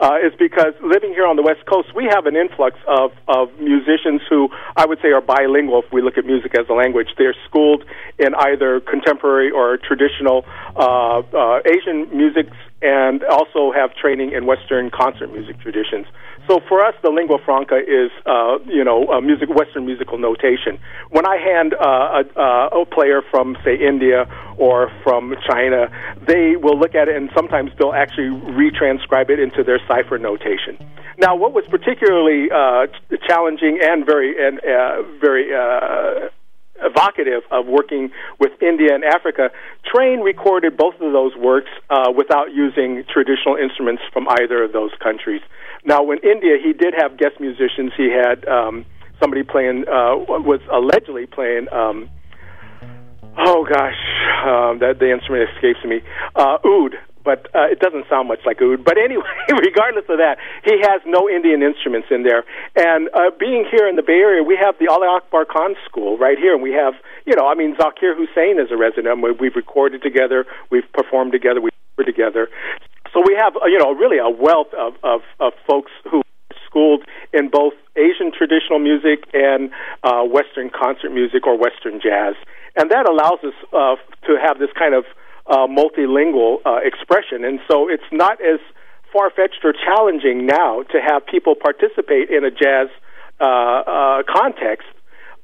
uh, 0.00 0.16
is 0.24 0.32
because 0.38 0.72
living 0.82 1.12
here 1.12 1.26
on 1.26 1.36
the 1.36 1.42
West 1.42 1.66
Coast, 1.66 1.94
we 1.94 2.08
have 2.10 2.24
an 2.24 2.34
influx 2.34 2.76
of, 2.88 3.12
of 3.28 3.52
musicians 3.60 4.22
who 4.28 4.48
I 4.76 4.86
would 4.86 4.98
say 5.02 5.12
are 5.12 5.20
bilingual 5.20 5.82
if 5.84 5.92
we 5.92 6.00
look 6.00 6.16
at 6.16 6.24
music 6.24 6.58
as 6.58 6.66
a 6.68 6.72
language. 6.72 7.08
They're 7.18 7.36
schooled 7.46 7.84
in 8.18 8.34
either 8.34 8.80
contemporary 8.80 9.50
or 9.50 9.76
traditional 9.76 10.44
uh, 10.74 11.20
uh, 11.20 11.60
Asian 11.68 12.08
music 12.16 12.48
and 12.82 13.22
also 13.24 13.72
have 13.72 13.94
training 13.94 14.32
in 14.32 14.46
Western 14.46 14.90
concert 14.90 15.32
music 15.32 15.60
traditions. 15.60 16.06
So 16.50 16.58
for 16.66 16.84
us, 16.84 16.94
the 17.04 17.10
lingua 17.10 17.38
franca 17.44 17.78
is, 17.78 18.10
uh, 18.26 18.58
you 18.66 18.82
know, 18.82 19.06
music, 19.20 19.48
Western 19.50 19.86
musical 19.86 20.18
notation. 20.18 20.80
When 21.10 21.24
I 21.24 21.36
hand 21.36 21.74
uh, 21.74 21.78
a, 21.78 22.40
uh, 22.40 22.82
a 22.82 22.86
player 22.86 23.22
from, 23.30 23.56
say, 23.64 23.78
India 23.78 24.26
or 24.58 24.90
from 25.04 25.36
China, 25.48 25.86
they 26.26 26.56
will 26.56 26.76
look 26.76 26.96
at 26.96 27.06
it 27.06 27.14
and 27.14 27.30
sometimes 27.36 27.70
they'll 27.78 27.92
actually 27.92 28.34
retranscribe 28.50 29.30
it 29.30 29.38
into 29.38 29.62
their 29.62 29.78
cipher 29.86 30.18
notation. 30.18 30.76
Now, 31.18 31.36
what 31.36 31.52
was 31.52 31.62
particularly 31.70 32.50
uh, 32.50 32.88
challenging 33.28 33.78
and 33.80 34.04
very 34.04 34.34
and 34.34 34.58
uh, 34.58 35.02
very 35.20 35.54
evocative 36.82 37.42
of 37.50 37.66
working 37.66 38.10
with 38.38 38.52
India 38.60 38.94
and 38.94 39.04
Africa, 39.04 39.50
Train 39.84 40.20
recorded 40.20 40.76
both 40.76 40.94
of 41.00 41.12
those 41.12 41.34
works 41.36 41.70
uh, 41.88 42.12
without 42.14 42.52
using 42.52 43.04
traditional 43.12 43.56
instruments 43.56 44.02
from 44.12 44.28
either 44.28 44.62
of 44.62 44.72
those 44.72 44.90
countries. 45.02 45.40
Now, 45.84 46.10
in 46.10 46.18
India, 46.18 46.56
he 46.62 46.72
did 46.72 46.94
have 46.96 47.16
guest 47.16 47.40
musicians. 47.40 47.92
He 47.96 48.10
had 48.10 48.46
um, 48.46 48.84
somebody 49.20 49.42
playing, 49.42 49.84
uh, 49.88 50.16
was 50.16 50.60
allegedly 50.70 51.26
playing. 51.26 51.66
Um, 51.72 52.10
oh 53.38 53.64
gosh, 53.64 54.00
um, 54.44 54.78
that 54.80 54.98
the 54.98 55.10
instrument 55.10 55.48
escapes 55.54 55.84
me. 55.84 56.00
Uh, 56.34 56.58
oud, 56.64 56.94
but 57.24 57.46
uh, 57.54 57.68
it 57.70 57.80
doesn't 57.80 58.08
sound 58.08 58.28
much 58.28 58.40
like 58.46 58.60
oud. 58.62 58.84
But 58.84 58.96
anyway, 58.98 59.28
regardless 59.48 60.04
of 60.08 60.18
that, 60.18 60.38
he 60.64 60.78
has 60.82 61.00
no 61.06 61.28
Indian 61.28 61.62
instruments 61.62 62.08
in 62.10 62.22
there. 62.22 62.44
And 62.76 63.08
uh, 63.12 63.30
being 63.38 63.64
here 63.70 63.88
in 63.88 63.96
the 63.96 64.02
Bay 64.02 64.20
Area, 64.20 64.42
we 64.42 64.56
have 64.56 64.76
the 64.78 64.88
Ali 64.88 65.08
Akbar 65.08 65.44
Khan 65.44 65.74
School 65.88 66.18
right 66.18 66.38
here, 66.38 66.54
and 66.54 66.62
we 66.62 66.72
have, 66.72 66.94
you 67.26 67.36
know, 67.36 67.46
I 67.46 67.54
mean, 67.54 67.76
Zakir 67.76 68.16
Hussain 68.16 68.58
is 68.58 68.70
a 68.70 68.76
resident. 68.76 69.22
We've 69.40 69.56
recorded 69.56 70.02
together, 70.02 70.46
we've 70.70 70.90
performed 70.92 71.32
together, 71.32 71.60
we've 71.60 71.70
together. 72.04 72.48
So 73.12 73.22
we 73.26 73.36
have, 73.36 73.56
uh, 73.56 73.66
you 73.66 73.78
know, 73.78 73.92
really 73.92 74.18
a 74.18 74.30
wealth 74.30 74.72
of, 74.78 74.94
of, 75.02 75.20
of 75.40 75.52
folks 75.66 75.90
who 76.10 76.22
schooled 76.66 77.02
in 77.32 77.50
both 77.50 77.74
Asian 77.96 78.30
traditional 78.30 78.78
music 78.78 79.26
and 79.34 79.70
uh, 80.04 80.22
Western 80.22 80.70
concert 80.70 81.10
music 81.10 81.46
or 81.46 81.58
Western 81.58 82.00
jazz. 82.00 82.34
And 82.76 82.90
that 82.90 83.08
allows 83.08 83.42
us 83.42 83.54
uh, 83.72 83.96
to 84.26 84.38
have 84.38 84.58
this 84.58 84.70
kind 84.78 84.94
of 84.94 85.04
uh, 85.50 85.66
multilingual 85.66 86.58
uh, 86.64 86.78
expression. 86.82 87.44
And 87.44 87.60
so 87.68 87.88
it's 87.88 88.10
not 88.12 88.40
as 88.40 88.60
far 89.12 89.30
fetched 89.30 89.64
or 89.64 89.72
challenging 89.72 90.46
now 90.46 90.82
to 90.84 91.00
have 91.00 91.26
people 91.26 91.54
participate 91.54 92.30
in 92.30 92.44
a 92.44 92.50
jazz 92.50 92.88
uh, 93.40 93.44
uh, 93.44 94.22
context 94.28 94.86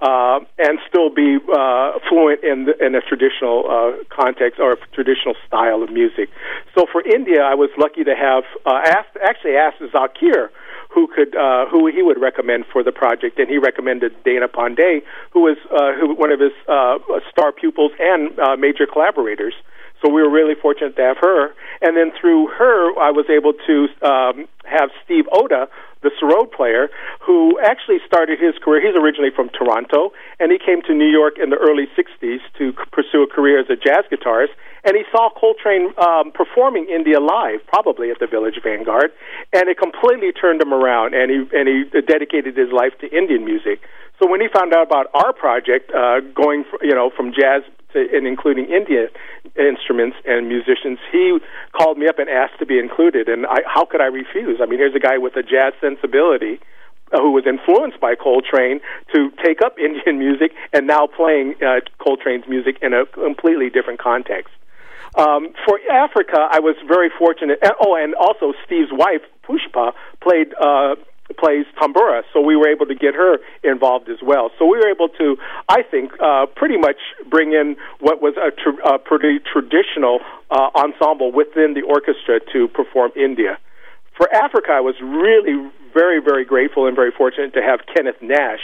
uh, 0.00 0.40
and 0.58 0.78
still 0.88 1.10
be 1.10 1.38
uh, 1.52 1.98
fluent 2.08 2.44
in, 2.44 2.66
the, 2.66 2.84
in 2.84 2.94
a 2.94 3.00
traditional 3.00 3.64
context 4.10 4.60
or 4.60 4.72
a 4.72 4.76
traditional 4.92 5.34
style 5.46 5.82
of 5.82 5.90
music. 5.90 6.28
So 6.78 6.86
for 6.92 7.02
India, 7.02 7.42
I 7.42 7.54
was 7.54 7.70
lucky 7.78 8.04
to 8.04 8.14
have 8.14 8.44
asked, 8.66 9.16
actually 9.20 9.56
asked 9.56 9.80
Zakir 9.80 10.50
who 10.96 11.06
could 11.06 11.36
uh, 11.36 11.66
who 11.66 11.86
he 11.88 12.02
would 12.02 12.18
recommend 12.18 12.64
for 12.72 12.82
the 12.82 12.90
project, 12.90 13.38
and 13.38 13.48
he 13.48 13.58
recommended 13.58 14.12
Dana 14.24 14.48
Pandey, 14.48 15.02
who 15.30 15.40
was 15.40 15.58
uh, 15.70 15.92
who 15.92 16.14
one 16.14 16.32
of 16.32 16.40
his 16.40 16.52
uh, 16.68 16.96
star 17.30 17.52
pupils 17.52 17.92
and 18.00 18.38
uh, 18.38 18.56
major 18.56 18.86
collaborators. 18.90 19.52
So 20.02 20.10
we 20.10 20.22
were 20.22 20.30
really 20.30 20.54
fortunate 20.54 20.96
to 20.96 21.02
have 21.02 21.16
her. 21.20 21.54
And 21.80 21.96
then 21.96 22.12
through 22.20 22.48
her, 22.58 22.98
I 22.98 23.10
was 23.10 23.26
able 23.30 23.52
to 23.66 23.76
um, 24.06 24.48
have 24.64 24.90
Steve 25.04 25.24
Oda, 25.32 25.68
the 26.02 26.10
sarod 26.20 26.52
player, 26.52 26.88
who 27.20 27.58
actually 27.60 27.98
started 28.06 28.38
his 28.38 28.54
career. 28.62 28.84
He's 28.84 28.96
originally 28.96 29.30
from 29.34 29.48
Toronto, 29.50 30.12
and 30.38 30.52
he 30.52 30.58
came 30.58 30.82
to 30.82 30.94
New 30.94 31.08
York 31.08 31.34
in 31.42 31.50
the 31.50 31.56
early 31.56 31.88
60s 31.96 32.40
to 32.58 32.72
pursue 32.92 33.22
a 33.22 33.26
career 33.26 33.58
as 33.58 33.66
a 33.70 33.76
jazz 33.76 34.04
guitarist. 34.12 34.52
And 34.84 34.96
he 34.96 35.02
saw 35.10 35.30
Coltrane 35.34 35.92
um, 35.98 36.30
performing 36.30 36.86
India 36.88 37.18
live, 37.18 37.66
probably 37.66 38.10
at 38.10 38.20
the 38.20 38.26
Village 38.26 38.60
Vanguard, 38.62 39.10
and 39.52 39.68
it 39.68 39.78
completely 39.78 40.30
turned 40.32 40.62
him 40.62 40.72
around, 40.72 41.14
and 41.14 41.30
he, 41.30 41.38
and 41.56 41.66
he 41.66 42.00
dedicated 42.02 42.56
his 42.56 42.70
life 42.70 42.92
to 43.00 43.10
Indian 43.10 43.44
music. 43.44 43.80
So 44.18 44.28
when 44.28 44.40
he 44.40 44.48
found 44.48 44.72
out 44.72 44.86
about 44.86 45.06
our 45.12 45.32
project, 45.32 45.90
uh, 45.94 46.20
going 46.34 46.64
for, 46.64 46.82
you 46.82 46.94
know 46.94 47.10
from 47.14 47.32
jazz 47.32 47.62
to, 47.92 48.06
and 48.12 48.26
including 48.26 48.66
Indian 48.66 49.08
instruments 49.58 50.16
and 50.24 50.48
musicians, 50.48 50.98
he 51.12 51.38
called 51.72 51.98
me 51.98 52.08
up 52.08 52.18
and 52.18 52.28
asked 52.28 52.58
to 52.58 52.66
be 52.66 52.78
included. 52.78 53.28
And 53.28 53.46
I, 53.46 53.60
how 53.66 53.84
could 53.84 54.00
I 54.00 54.06
refuse? 54.06 54.60
I 54.62 54.66
mean, 54.66 54.78
here's 54.78 54.94
a 54.94 55.00
guy 55.00 55.18
with 55.18 55.36
a 55.36 55.42
jazz 55.42 55.72
sensibility 55.80 56.60
uh, 57.12 57.20
who 57.20 57.30
was 57.30 57.44
influenced 57.46 58.00
by 58.00 58.14
Coltrane 58.14 58.80
to 59.14 59.30
take 59.44 59.62
up 59.62 59.78
Indian 59.78 60.18
music 60.18 60.52
and 60.72 60.86
now 60.86 61.06
playing 61.06 61.54
uh, 61.62 61.80
Coltrane's 62.00 62.48
music 62.48 62.78
in 62.82 62.92
a 62.92 63.06
completely 63.06 63.70
different 63.70 64.00
context. 64.00 64.52
Um, 65.16 65.54
for 65.64 65.80
Africa, 65.90 66.48
I 66.50 66.60
was 66.60 66.76
very 66.86 67.10
fortunate. 67.16 67.58
Oh, 67.80 67.96
and 67.96 68.14
also 68.14 68.52
Steve's 68.66 68.90
wife, 68.92 69.22
Pushpa, 69.48 69.92
played 70.20 70.52
uh, 70.60 70.96
plays 71.34 71.66
tambura, 71.80 72.22
so 72.32 72.40
we 72.40 72.56
were 72.56 72.68
able 72.68 72.86
to 72.86 72.94
get 72.94 73.14
her 73.14 73.38
involved 73.64 74.08
as 74.08 74.18
well. 74.22 74.50
So 74.58 74.66
we 74.66 74.78
were 74.78 74.88
able 74.88 75.08
to, 75.10 75.36
I 75.68 75.82
think, 75.82 76.12
uh, 76.22 76.46
pretty 76.54 76.76
much 76.76 76.96
bring 77.28 77.52
in 77.52 77.76
what 78.00 78.22
was 78.22 78.34
a, 78.36 78.50
tr- 78.50 78.80
a 78.84 78.98
pretty 78.98 79.40
traditional 79.40 80.20
uh, 80.50 80.70
ensemble 80.74 81.32
within 81.32 81.74
the 81.74 81.82
orchestra 81.82 82.40
to 82.52 82.68
perform 82.68 83.12
India. 83.16 83.58
For 84.16 84.32
Africa, 84.32 84.72
I 84.72 84.80
was 84.80 84.94
really 85.02 85.70
very, 85.92 86.20
very 86.20 86.44
grateful 86.44 86.86
and 86.86 86.94
very 86.94 87.10
fortunate 87.10 87.54
to 87.54 87.62
have 87.62 87.80
Kenneth 87.94 88.20
Nash, 88.22 88.60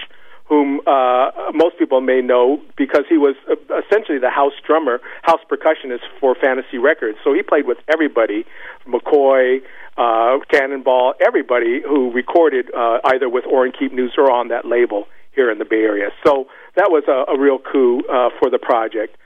whom 0.52 0.80
uh, 0.86 1.30
most 1.54 1.78
people 1.78 2.02
may 2.02 2.20
know 2.20 2.60
because 2.76 3.04
he 3.08 3.16
was 3.16 3.34
uh, 3.48 3.54
essentially 3.78 4.18
the 4.18 4.28
house 4.28 4.52
drummer, 4.66 5.00
house 5.22 5.40
percussionist 5.50 6.04
for 6.20 6.34
Fantasy 6.34 6.76
Records. 6.76 7.16
So 7.24 7.32
he 7.32 7.42
played 7.42 7.66
with 7.66 7.78
everybody, 7.88 8.44
McCoy, 8.86 9.62
uh, 9.96 10.44
Cannonball, 10.50 11.14
everybody 11.26 11.80
who 11.80 12.12
recorded 12.12 12.66
uh, 12.74 12.98
either 13.02 13.30
with 13.30 13.44
Orrin 13.46 13.72
Keepnews 13.72 14.18
or 14.18 14.30
on 14.30 14.48
that 14.48 14.66
label 14.66 15.06
here 15.34 15.50
in 15.50 15.58
the 15.58 15.64
Bay 15.64 15.84
Area. 15.84 16.10
So 16.22 16.48
that 16.76 16.90
was 16.90 17.04
a, 17.08 17.32
a 17.32 17.40
real 17.40 17.58
coup 17.58 18.02
uh, 18.12 18.28
for 18.38 18.50
the 18.50 18.58
project. 18.58 19.16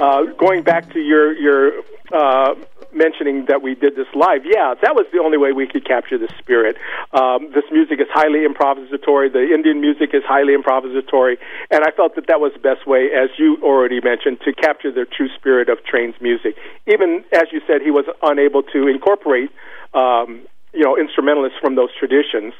Uh, 0.00 0.24
going 0.38 0.62
back 0.62 0.92
to 0.92 1.00
your 1.00 1.32
your 1.36 1.82
uh, 2.12 2.54
mentioning 2.92 3.46
that 3.46 3.62
we 3.62 3.74
did 3.74 3.94
this 3.94 4.08
live, 4.14 4.42
yeah, 4.44 4.74
that 4.82 4.94
was 4.94 5.06
the 5.12 5.20
only 5.20 5.38
way 5.38 5.52
we 5.52 5.66
could 5.66 5.86
capture 5.86 6.18
the 6.18 6.28
spirit. 6.38 6.76
Um, 7.12 7.52
this 7.54 7.64
music 7.70 8.00
is 8.00 8.08
highly 8.10 8.46
improvisatory. 8.46 9.32
The 9.32 9.54
Indian 9.54 9.80
music 9.80 10.10
is 10.12 10.22
highly 10.26 10.56
improvisatory, 10.56 11.38
and 11.70 11.84
I 11.84 11.90
felt 11.92 12.14
that 12.16 12.26
that 12.26 12.40
was 12.40 12.52
the 12.52 12.60
best 12.60 12.86
way, 12.86 13.10
as 13.14 13.30
you 13.38 13.58
already 13.62 14.00
mentioned, 14.00 14.40
to 14.44 14.52
capture 14.52 14.90
the 14.90 15.06
true 15.06 15.28
spirit 15.38 15.68
of 15.68 15.78
Train's 15.84 16.14
music. 16.20 16.56
Even 16.86 17.24
as 17.32 17.44
you 17.52 17.60
said, 17.66 17.82
he 17.82 17.90
was 17.90 18.06
unable 18.22 18.62
to 18.74 18.88
incorporate, 18.88 19.50
um, 19.94 20.42
you 20.72 20.82
know, 20.82 20.96
instrumentalists 20.98 21.58
from 21.60 21.74
those 21.76 21.90
traditions. 21.98 22.54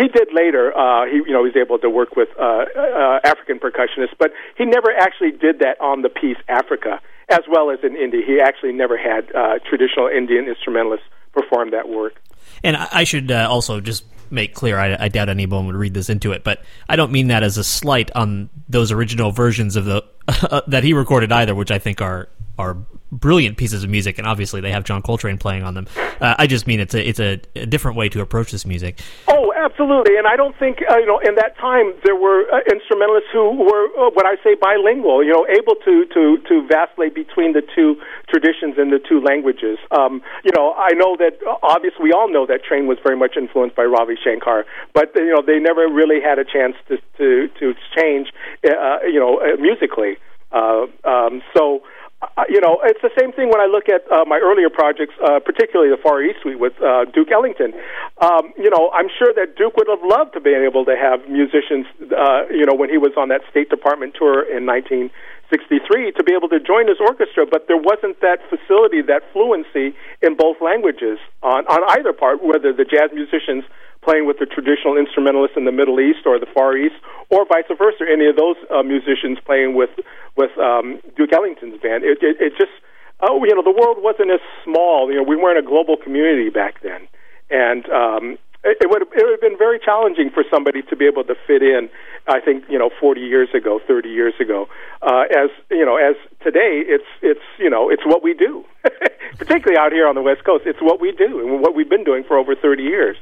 He 0.00 0.08
did 0.08 0.28
later. 0.32 0.76
Uh, 0.76 1.06
he, 1.06 1.16
you 1.16 1.32
know, 1.32 1.42
was 1.42 1.56
able 1.56 1.78
to 1.78 1.90
work 1.90 2.16
with 2.16 2.28
uh, 2.38 2.64
uh, 2.76 3.20
African 3.24 3.58
percussionists, 3.58 4.16
but 4.18 4.32
he 4.56 4.64
never 4.64 4.90
actually 4.96 5.32
did 5.32 5.58
that 5.60 5.80
on 5.80 6.02
the 6.02 6.08
piece 6.08 6.38
Africa 6.48 7.00
as 7.28 7.40
well 7.48 7.70
as 7.70 7.78
in 7.82 7.96
India. 7.96 8.20
He 8.26 8.40
actually 8.40 8.72
never 8.72 8.96
had 8.96 9.34
uh, 9.34 9.58
traditional 9.68 10.08
Indian 10.08 10.48
instrumentalists 10.48 11.06
perform 11.32 11.70
that 11.70 11.88
work. 11.88 12.20
And 12.62 12.76
I 12.76 13.04
should 13.04 13.30
uh, 13.30 13.48
also 13.50 13.80
just 13.80 14.04
make 14.30 14.54
clear 14.54 14.78
I, 14.78 14.96
I, 14.98 15.08
doubt 15.08 15.28
anyone 15.28 15.66
would 15.66 15.74
read 15.74 15.94
this 15.94 16.08
into 16.08 16.32
it, 16.32 16.42
but 16.42 16.62
I 16.88 16.96
don't 16.96 17.12
mean 17.12 17.28
that 17.28 17.42
as 17.42 17.58
a 17.58 17.64
slight 17.64 18.10
on 18.14 18.48
those 18.68 18.90
original 18.90 19.30
versions 19.30 19.76
of 19.76 19.84
the 19.84 20.02
that 20.66 20.84
he 20.84 20.92
recorded 20.92 21.32
either, 21.32 21.54
which 21.54 21.70
I 21.70 21.78
think 21.78 22.00
are 22.00 22.28
are 22.58 22.76
brilliant 23.12 23.58
pieces 23.58 23.84
of 23.84 23.90
music, 23.90 24.18
and 24.18 24.26
obviously 24.26 24.60
they 24.60 24.72
have 24.72 24.84
John 24.84 25.02
Coltrane 25.02 25.36
playing 25.36 25.62
on 25.62 25.74
them. 25.74 25.86
Uh, 26.20 26.34
I 26.38 26.46
just 26.46 26.66
mean 26.66 26.80
it's 26.80 26.94
a 26.94 27.06
it's 27.06 27.20
a, 27.20 27.40
a, 27.54 27.66
different 27.66 27.96
way 27.96 28.08
to 28.08 28.20
approach 28.20 28.50
this 28.50 28.64
music. 28.64 29.00
Oh, 29.28 29.52
absolutely, 29.54 30.16
and 30.16 30.26
I 30.26 30.34
don't 30.34 30.56
think 30.58 30.78
uh, 30.90 30.96
you 30.96 31.06
know 31.06 31.18
in 31.20 31.34
that 31.36 31.56
time 31.58 31.92
there 32.04 32.16
were 32.16 32.48
uh, 32.50 32.60
instrumentalists 32.72 33.28
who 33.32 33.50
were 33.50 33.86
uh, 34.00 34.10
what 34.10 34.26
I 34.26 34.36
say 34.42 34.56
bilingual, 34.58 35.22
you 35.22 35.32
know, 35.32 35.46
able 35.46 35.74
to 35.84 36.06
to 36.06 36.38
to 36.48 36.66
vacillate 36.66 37.14
between 37.14 37.52
the 37.52 37.62
two 37.62 38.00
traditions 38.28 38.74
and 38.78 38.90
the 38.90 38.98
two 38.98 39.20
languages. 39.20 39.78
Um, 39.90 40.22
you 40.44 40.52
know, 40.56 40.72
I 40.72 40.92
know 40.94 41.16
that 41.18 41.38
uh, 41.46 41.56
obviously 41.62 42.04
we 42.04 42.12
all 42.12 42.32
know 42.32 42.46
that 42.46 42.64
Train 42.64 42.86
was 42.86 42.98
very 43.04 43.16
much 43.16 43.36
influenced 43.36 43.76
by 43.76 43.84
Ravi 43.84 44.16
Shankar, 44.16 44.64
but 44.94 45.12
you 45.14 45.30
know 45.30 45.42
they 45.44 45.58
never 45.58 45.86
really 45.86 46.20
had 46.20 46.38
a 46.38 46.44
chance 46.44 46.76
to 46.88 46.96
to 47.18 47.48
to 47.60 47.74
change, 47.94 48.32
uh, 48.66 48.98
you 49.04 49.20
know, 49.20 49.38
musically. 49.58 50.16
Um, 50.52 51.40
so 51.56 51.82
uh, 52.22 52.44
you 52.48 52.51
know, 52.62 52.80
it's 52.82 53.02
the 53.02 53.12
same 53.18 53.32
thing 53.32 53.50
when 53.50 53.60
I 53.60 53.66
look 53.66 53.88
at 53.90 54.06
uh, 54.10 54.24
my 54.24 54.38
earlier 54.38 54.70
projects, 54.70 55.12
uh, 55.20 55.40
particularly 55.40 55.90
the 55.90 56.00
Far 56.00 56.22
East 56.22 56.40
Suite 56.42 56.58
with 56.58 56.72
uh, 56.80 57.04
Duke 57.10 57.30
Ellington. 57.30 57.74
Um, 58.22 58.54
you 58.56 58.70
know, 58.70 58.90
I'm 58.94 59.10
sure 59.18 59.34
that 59.34 59.56
Duke 59.56 59.76
would 59.76 59.90
have 59.90 60.02
loved 60.02 60.32
to 60.34 60.40
be 60.40 60.54
able 60.54 60.84
to 60.86 60.96
have 60.96 61.28
musicians, 61.28 61.86
uh, 62.14 62.46
you 62.48 62.64
know, 62.64 62.74
when 62.74 62.88
he 62.88 62.96
was 62.96 63.12
on 63.18 63.28
that 63.28 63.42
State 63.50 63.68
Department 63.68 64.14
tour 64.14 64.46
in 64.46 64.64
1963, 64.64 66.12
to 66.12 66.22
be 66.22 66.32
able 66.32 66.48
to 66.48 66.60
join 66.60 66.88
his 66.88 67.02
orchestra, 67.02 67.44
but 67.44 67.66
there 67.66 67.80
wasn't 67.80 68.20
that 68.22 68.38
facility, 68.48 69.02
that 69.02 69.26
fluency 69.32 69.92
in 70.22 70.38
both 70.38 70.56
languages 70.62 71.18
on, 71.42 71.66
on 71.66 71.82
either 71.98 72.12
part, 72.12 72.42
whether 72.42 72.72
the 72.72 72.86
jazz 72.86 73.10
musicians 73.12 73.64
playing 74.02 74.26
with 74.26 74.38
the 74.38 74.46
traditional 74.46 74.98
instrumentalists 74.98 75.56
in 75.56 75.64
the 75.64 75.72
Middle 75.72 76.00
East 76.00 76.26
or 76.26 76.38
the 76.38 76.50
Far 76.52 76.76
East, 76.76 76.96
or 77.30 77.46
vice 77.46 77.64
versa, 77.70 78.04
any 78.10 78.26
of 78.26 78.36
those 78.36 78.56
uh, 78.70 78.82
musicians 78.82 79.38
playing 79.46 79.74
with 79.74 79.90
with 80.36 80.50
um, 80.58 81.00
Duke 81.16 81.32
Ellington's 81.32 81.80
band. 81.80 82.04
It, 82.04 82.18
it, 82.22 82.36
it 82.40 82.52
just, 82.58 82.72
oh, 83.20 83.44
you 83.44 83.54
know, 83.54 83.62
the 83.62 83.74
world 83.74 83.98
wasn't 84.00 84.30
as 84.30 84.40
small. 84.64 85.10
You 85.10 85.18
know, 85.18 85.22
we 85.22 85.36
weren't 85.36 85.58
a 85.58 85.66
global 85.66 85.96
community 85.96 86.50
back 86.50 86.82
then, 86.82 87.06
and 87.50 87.88
um, 87.90 88.38
it, 88.64 88.78
it 88.80 88.90
would 88.90 89.02
it 89.02 89.22
would 89.22 89.32
have 89.32 89.40
been 89.40 89.58
very 89.58 89.78
challenging 89.78 90.30
for 90.30 90.44
somebody 90.50 90.82
to 90.82 90.96
be 90.96 91.06
able 91.06 91.24
to 91.24 91.34
fit 91.46 91.62
in. 91.62 91.88
I 92.26 92.40
think 92.40 92.64
you 92.68 92.78
know, 92.78 92.90
40 93.00 93.20
years 93.20 93.48
ago, 93.54 93.80
30 93.86 94.08
years 94.08 94.34
ago, 94.40 94.68
uh, 95.02 95.24
as 95.30 95.50
you 95.70 95.84
know, 95.84 95.96
as 95.96 96.16
today, 96.42 96.82
it's 96.86 97.08
it's 97.22 97.46
you 97.58 97.70
know, 97.70 97.90
it's 97.90 98.04
what 98.04 98.22
we 98.22 98.34
do. 98.34 98.64
Particularly 99.38 99.78
out 99.78 99.92
here 99.92 100.06
on 100.06 100.14
the 100.14 100.22
West 100.22 100.44
Coast, 100.44 100.64
it's 100.66 100.80
what 100.80 101.00
we 101.00 101.12
do 101.12 101.40
and 101.40 101.62
what 101.62 101.74
we've 101.74 101.88
been 101.88 102.04
doing 102.04 102.22
for 102.22 102.36
over 102.36 102.54
30 102.54 102.82
years. 102.82 103.16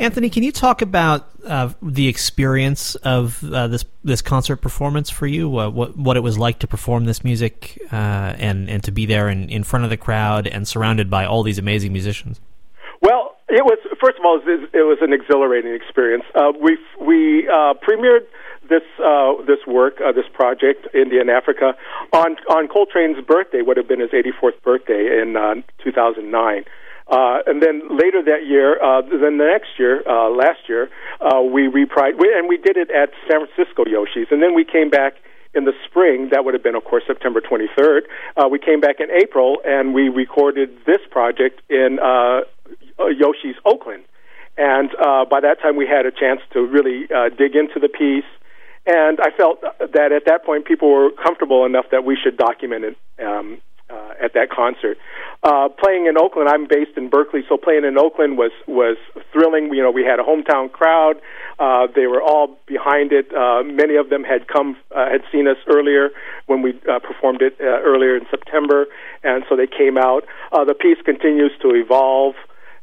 Anthony, 0.00 0.30
can 0.30 0.42
you 0.42 0.50
talk 0.50 0.80
about 0.80 1.28
uh, 1.44 1.74
the 1.82 2.08
experience 2.08 2.94
of 2.96 3.44
uh, 3.52 3.68
this 3.68 3.84
this 4.02 4.22
concert 4.22 4.56
performance 4.56 5.10
for 5.10 5.26
you? 5.26 5.58
Uh, 5.58 5.68
what 5.68 5.94
what 5.94 6.16
it 6.16 6.20
was 6.20 6.38
like 6.38 6.58
to 6.60 6.66
perform 6.66 7.04
this 7.04 7.22
music 7.22 7.78
uh, 7.92 8.34
and 8.38 8.70
and 8.70 8.82
to 8.84 8.90
be 8.90 9.04
there 9.04 9.28
in, 9.28 9.50
in 9.50 9.62
front 9.62 9.84
of 9.84 9.90
the 9.90 9.98
crowd 9.98 10.46
and 10.46 10.66
surrounded 10.66 11.10
by 11.10 11.26
all 11.26 11.42
these 11.42 11.58
amazing 11.58 11.92
musicians? 11.92 12.40
Well, 13.02 13.36
it 13.50 13.62
was 13.62 13.78
first 14.00 14.18
of 14.18 14.24
all 14.24 14.40
it 14.40 14.72
was, 14.72 14.98
an 15.02 15.12
exhilarating 15.12 15.74
experience. 15.74 16.24
Uh, 16.34 16.52
we 16.58 16.78
we 16.98 17.46
uh, 17.46 17.74
premiered 17.86 18.24
this 18.70 18.82
uh, 19.04 19.34
this 19.46 19.66
work, 19.66 20.00
uh, 20.00 20.12
this 20.12 20.26
project, 20.32 20.88
India 20.94 21.20
and 21.20 21.28
Africa, 21.28 21.76
on 22.14 22.36
on 22.48 22.68
Coltrane's 22.68 23.22
birthday, 23.26 23.60
would 23.60 23.76
have 23.76 23.86
been 23.86 24.00
his 24.00 24.12
84th 24.12 24.62
birthday 24.62 25.20
in 25.20 25.36
uh, 25.36 25.56
2009. 25.84 26.64
Uh, 27.10 27.42
and 27.46 27.60
then 27.60 27.82
later 27.90 28.22
that 28.22 28.46
year, 28.46 28.80
uh, 28.80 29.02
then 29.02 29.36
the 29.36 29.50
next 29.50 29.78
year, 29.78 30.06
uh, 30.08 30.30
last 30.30 30.68
year, 30.68 30.88
uh, 31.20 31.42
we 31.42 31.66
reprised, 31.66 32.16
we, 32.18 32.32
and 32.32 32.48
we 32.48 32.56
did 32.56 32.76
it 32.76 32.88
at 32.90 33.10
San 33.28 33.44
Francisco 33.44 33.84
Yoshi's, 33.84 34.28
and 34.30 34.40
then 34.40 34.54
we 34.54 34.64
came 34.64 34.90
back 34.90 35.14
in 35.52 35.64
the 35.64 35.72
spring. 35.88 36.28
That 36.30 36.44
would 36.44 36.54
have 36.54 36.62
been, 36.62 36.76
of 36.76 36.84
course, 36.84 37.02
September 37.06 37.40
23rd. 37.40 38.02
Uh, 38.36 38.48
we 38.48 38.60
came 38.60 38.80
back 38.80 39.00
in 39.00 39.10
April, 39.10 39.58
and 39.64 39.92
we 39.92 40.08
recorded 40.08 40.70
this 40.86 41.00
project 41.10 41.60
in 41.68 41.98
uh, 41.98 42.42
Yoshi's 42.98 43.56
Oakland. 43.64 44.04
And 44.56 44.90
uh, 44.94 45.24
by 45.24 45.40
that 45.40 45.60
time, 45.60 45.76
we 45.76 45.86
had 45.86 46.06
a 46.06 46.12
chance 46.12 46.40
to 46.52 46.60
really 46.60 47.08
uh, 47.10 47.30
dig 47.30 47.56
into 47.56 47.80
the 47.80 47.88
piece. 47.88 48.28
And 48.86 49.18
I 49.20 49.30
felt 49.36 49.62
that 49.62 50.12
at 50.12 50.24
that 50.26 50.44
point, 50.44 50.64
people 50.64 50.90
were 50.90 51.10
comfortable 51.10 51.66
enough 51.66 51.86
that 51.90 52.04
we 52.04 52.16
should 52.22 52.36
document 52.36 52.84
it 52.84 52.96
um, 53.24 53.60
uh, 53.90 54.24
at 54.24 54.34
that 54.34 54.50
concert. 54.50 54.98
Uh, 55.42 55.68
playing 55.68 56.06
in 56.06 56.18
Oakland, 56.18 56.48
I'm 56.48 56.66
based 56.66 56.96
in 56.96 57.08
Berkeley, 57.08 57.42
so 57.48 57.56
playing 57.56 57.84
in 57.84 57.98
Oakland 57.98 58.36
was 58.36 58.52
was 58.66 58.96
thrilling. 59.32 59.72
You 59.72 59.82
know, 59.82 59.90
we 59.90 60.04
had 60.04 60.20
a 60.20 60.22
hometown 60.22 60.70
crowd. 60.70 61.16
Uh, 61.58 61.86
they 61.94 62.06
were 62.06 62.22
all 62.22 62.58
behind 62.66 63.12
it. 63.12 63.34
Uh, 63.34 63.62
many 63.62 63.96
of 63.96 64.10
them 64.10 64.24
had 64.24 64.48
come, 64.48 64.76
uh, 64.94 65.10
had 65.10 65.22
seen 65.32 65.46
us 65.48 65.56
earlier 65.66 66.10
when 66.46 66.62
we 66.62 66.78
uh, 66.90 66.98
performed 66.98 67.42
it 67.42 67.56
uh, 67.60 67.64
earlier 67.64 68.16
in 68.16 68.26
September, 68.30 68.86
and 69.22 69.44
so 69.48 69.56
they 69.56 69.66
came 69.66 69.98
out. 69.98 70.24
Uh, 70.52 70.64
the 70.64 70.74
piece 70.74 70.98
continues 71.04 71.52
to 71.62 71.74
evolve 71.74 72.34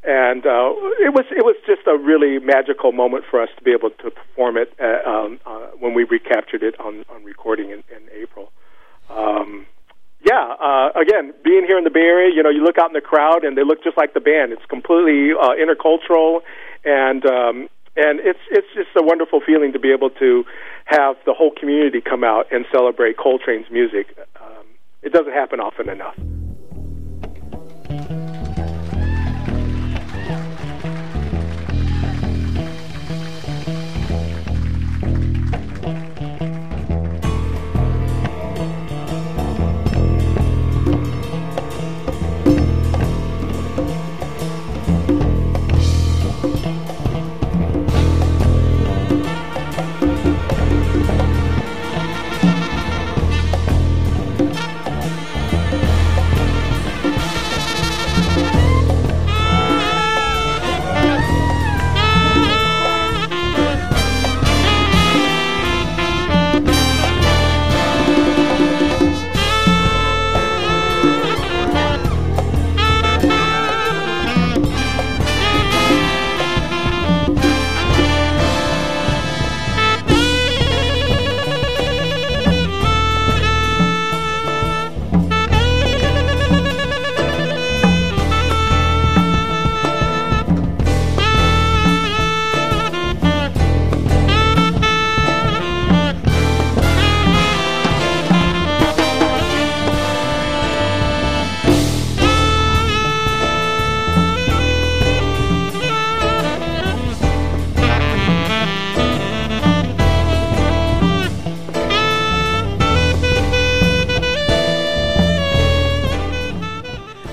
and 0.03 0.45
uh, 0.45 0.71
it 1.03 1.13
was 1.13 1.25
it 1.31 1.43
was 1.43 1.55
just 1.65 1.81
a 1.85 1.97
really 1.97 2.39
magical 2.39 2.91
moment 2.93 3.25
for 3.29 3.41
us 3.41 3.49
to 3.57 3.63
be 3.63 3.71
able 3.71 3.89
to 3.89 4.09
perform 4.09 4.55
it 4.55 4.73
uh, 4.79 5.07
um, 5.07 5.39
uh, 5.45 5.67
when 5.79 5.93
we 5.93 6.05
recaptured 6.05 6.63
it 6.63 6.79
on 6.79 7.03
on 7.09 7.23
recording 7.23 7.71
in, 7.71 7.83
in 7.91 8.07
April. 8.13 8.51
Um, 9.09 9.65
yeah, 10.23 10.55
uh, 10.59 10.89
again, 10.99 11.33
being 11.43 11.65
here 11.65 11.77
in 11.77 11.83
the 11.83 11.89
Bay 11.89 12.01
Area, 12.01 12.33
you 12.33 12.41
know, 12.41 12.49
you 12.49 12.63
look 12.63 12.77
out 12.77 12.89
in 12.89 12.93
the 12.93 13.01
crowd 13.01 13.43
and 13.43 13.57
they 13.57 13.63
look 13.63 13.83
just 13.83 13.97
like 13.97 14.13
the 14.13 14.19
band. 14.19 14.51
It's 14.51 14.65
completely 14.65 15.31
uh, 15.31 15.53
intercultural, 15.53 16.41
and 16.83 17.25
um, 17.25 17.69
and 17.95 18.19
it's 18.19 18.39
it's 18.49 18.67
just 18.73 18.89
a 18.97 19.03
wonderful 19.03 19.41
feeling 19.45 19.73
to 19.73 19.79
be 19.79 19.91
able 19.91 20.09
to 20.11 20.43
have 20.85 21.17
the 21.25 21.33
whole 21.33 21.51
community 21.51 22.01
come 22.01 22.23
out 22.23 22.47
and 22.51 22.65
celebrate 22.71 23.17
Coltrane's 23.17 23.69
music. 23.71 24.17
Um, 24.41 24.65
it 25.03 25.13
doesn't 25.13 25.33
happen 25.33 25.59
often 25.59 25.89
enough. 25.89 26.15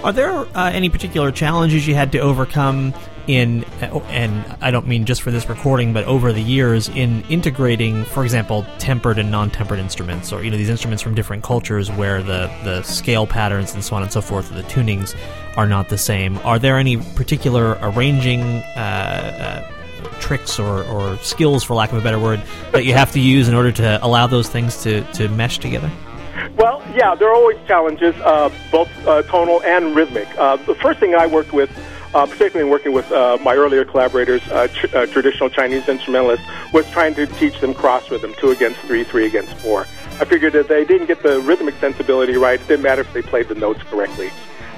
Are 0.04 0.12
there 0.12 0.30
uh, 0.30 0.70
any 0.70 0.90
particular 0.90 1.32
challenges 1.32 1.88
you 1.88 1.94
had 1.94 2.12
to 2.12 2.18
overcome 2.18 2.92
in, 3.26 3.64
and 4.10 4.44
I 4.60 4.70
don't 4.70 4.86
mean 4.86 5.06
just 5.06 5.22
for 5.22 5.30
this 5.30 5.48
recording, 5.48 5.94
but 5.94 6.04
over 6.04 6.30
the 6.30 6.42
years 6.42 6.90
in 6.90 7.22
integrating, 7.30 8.04
for 8.04 8.22
example, 8.22 8.66
tempered 8.76 9.18
and 9.18 9.30
non-tempered 9.30 9.78
instruments, 9.78 10.30
or 10.30 10.44
you 10.44 10.50
know 10.50 10.58
these 10.58 10.68
instruments 10.68 11.02
from 11.02 11.14
different 11.14 11.42
cultures 11.42 11.90
where 11.90 12.22
the 12.22 12.52
the 12.64 12.82
scale 12.82 13.26
patterns 13.26 13.72
and 13.72 13.82
so 13.82 13.96
on 13.96 14.02
and 14.02 14.12
so 14.12 14.20
forth, 14.20 14.52
or 14.52 14.56
the 14.56 14.62
tunings 14.64 15.16
are 15.56 15.66
not 15.66 15.88
the 15.88 15.96
same. 15.96 16.36
Are 16.44 16.58
there 16.58 16.76
any 16.76 16.98
particular 16.98 17.78
arranging 17.80 18.42
uh, 18.42 19.64
uh, 19.64 20.20
tricks 20.20 20.58
or, 20.58 20.84
or 20.84 21.16
skills, 21.18 21.64
for 21.64 21.72
lack 21.72 21.92
of 21.92 21.96
a 21.96 22.02
better 22.02 22.18
word, 22.18 22.42
that 22.72 22.84
you 22.84 22.92
have 22.92 23.10
to 23.12 23.20
use 23.20 23.48
in 23.48 23.54
order 23.54 23.72
to 23.72 24.04
allow 24.04 24.26
those 24.26 24.50
things 24.50 24.82
to, 24.82 25.02
to 25.14 25.30
mesh 25.30 25.56
together? 25.58 25.90
Well, 26.64 26.82
yeah, 26.94 27.14
there 27.14 27.28
are 27.28 27.34
always 27.34 27.58
challenges, 27.66 28.16
uh, 28.22 28.48
both 28.72 28.88
uh, 29.06 29.20
tonal 29.24 29.62
and 29.64 29.94
rhythmic. 29.94 30.26
Uh, 30.38 30.56
the 30.56 30.74
first 30.74 30.98
thing 30.98 31.14
I 31.14 31.26
worked 31.26 31.52
with, 31.52 31.70
uh, 32.14 32.24
particularly 32.24 32.62
in 32.62 32.70
working 32.70 32.94
with 32.94 33.12
uh, 33.12 33.36
my 33.42 33.54
earlier 33.54 33.84
collaborators, 33.84 34.40
tr- 34.44 34.96
uh, 34.96 35.04
traditional 35.04 35.50
Chinese 35.50 35.86
instrumentalists, 35.90 36.46
was 36.72 36.90
trying 36.90 37.14
to 37.16 37.26
teach 37.26 37.60
them 37.60 37.74
cross 37.74 38.10
rhythm, 38.10 38.34
two 38.38 38.50
against 38.50 38.80
three, 38.80 39.04
three 39.04 39.26
against 39.26 39.52
four. 39.56 39.82
I 40.18 40.24
figured 40.24 40.54
that 40.54 40.68
they 40.68 40.86
didn't 40.86 41.06
get 41.06 41.22
the 41.22 41.38
rhythmic 41.42 41.74
sensibility 41.80 42.34
right. 42.38 42.58
It 42.58 42.66
didn't 42.66 42.82
matter 42.82 43.02
if 43.02 43.12
they 43.12 43.20
played 43.20 43.48
the 43.48 43.56
notes 43.56 43.82
correctly. 43.82 44.30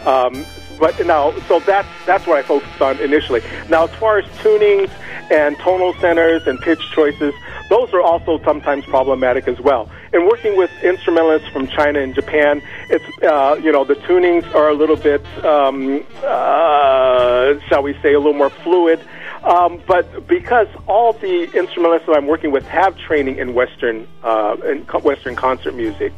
Um, 0.05 0.45
but 0.79 1.05
now, 1.07 1.33
so 1.49 1.61
that's 1.61 1.89
that's 2.05 2.27
what 2.27 2.39
I 2.39 2.43
focused 2.43 2.81
on 2.81 2.99
initially. 3.01 3.43
Now, 3.69 3.85
as 3.85 3.95
far 3.97 4.19
as 4.19 4.25
tunings 4.39 4.91
and 5.31 5.59
tonal 5.59 5.95
centers 5.95 6.47
and 6.47 6.59
pitch 6.61 6.81
choices, 6.95 7.35
those 7.69 7.93
are 7.93 8.01
also 8.01 8.39
sometimes 8.45 8.85
problematic 8.85 9.49
as 9.49 9.59
well. 9.61 9.91
In 10.13 10.27
working 10.27 10.57
with 10.57 10.71
instrumentalists 10.83 11.49
from 11.49 11.67
China 11.67 12.01
and 12.01 12.15
Japan, 12.15 12.63
it's 12.91 13.05
uh, 13.23 13.59
you 13.63 13.73
know 13.73 13.85
the 13.85 13.95
tunings 13.95 14.53
are 14.55 14.69
a 14.69 14.75
little 14.75 14.97
bit, 14.97 15.25
um, 15.45 16.05
uh, 16.23 17.59
shall 17.69 17.83
we 17.83 17.95
say, 18.03 18.15
a 18.15 18.19
little 18.19 18.35
more 18.35 18.51
fluid. 18.51 19.01
Um, 19.45 19.81
but 19.87 20.27
because 20.27 20.67
all 20.87 21.13
the 21.13 21.45
instrumentalists 21.57 22.07
that 22.07 22.17
I'm 22.17 22.27
working 22.27 22.51
with 22.51 22.67
have 22.67 22.99
training 22.99 23.39
in 23.39 23.55
Western 23.55 24.07
uh, 24.23 24.57
in 24.65 24.83
Western 25.03 25.37
concert 25.37 25.75
music, 25.75 26.13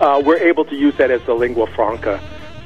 uh, 0.00 0.22
we're 0.24 0.38
able 0.38 0.64
to 0.66 0.74
use 0.74 0.96
that 0.96 1.10
as 1.10 1.22
the 1.22 1.34
lingua 1.34 1.66
franca 1.68 2.20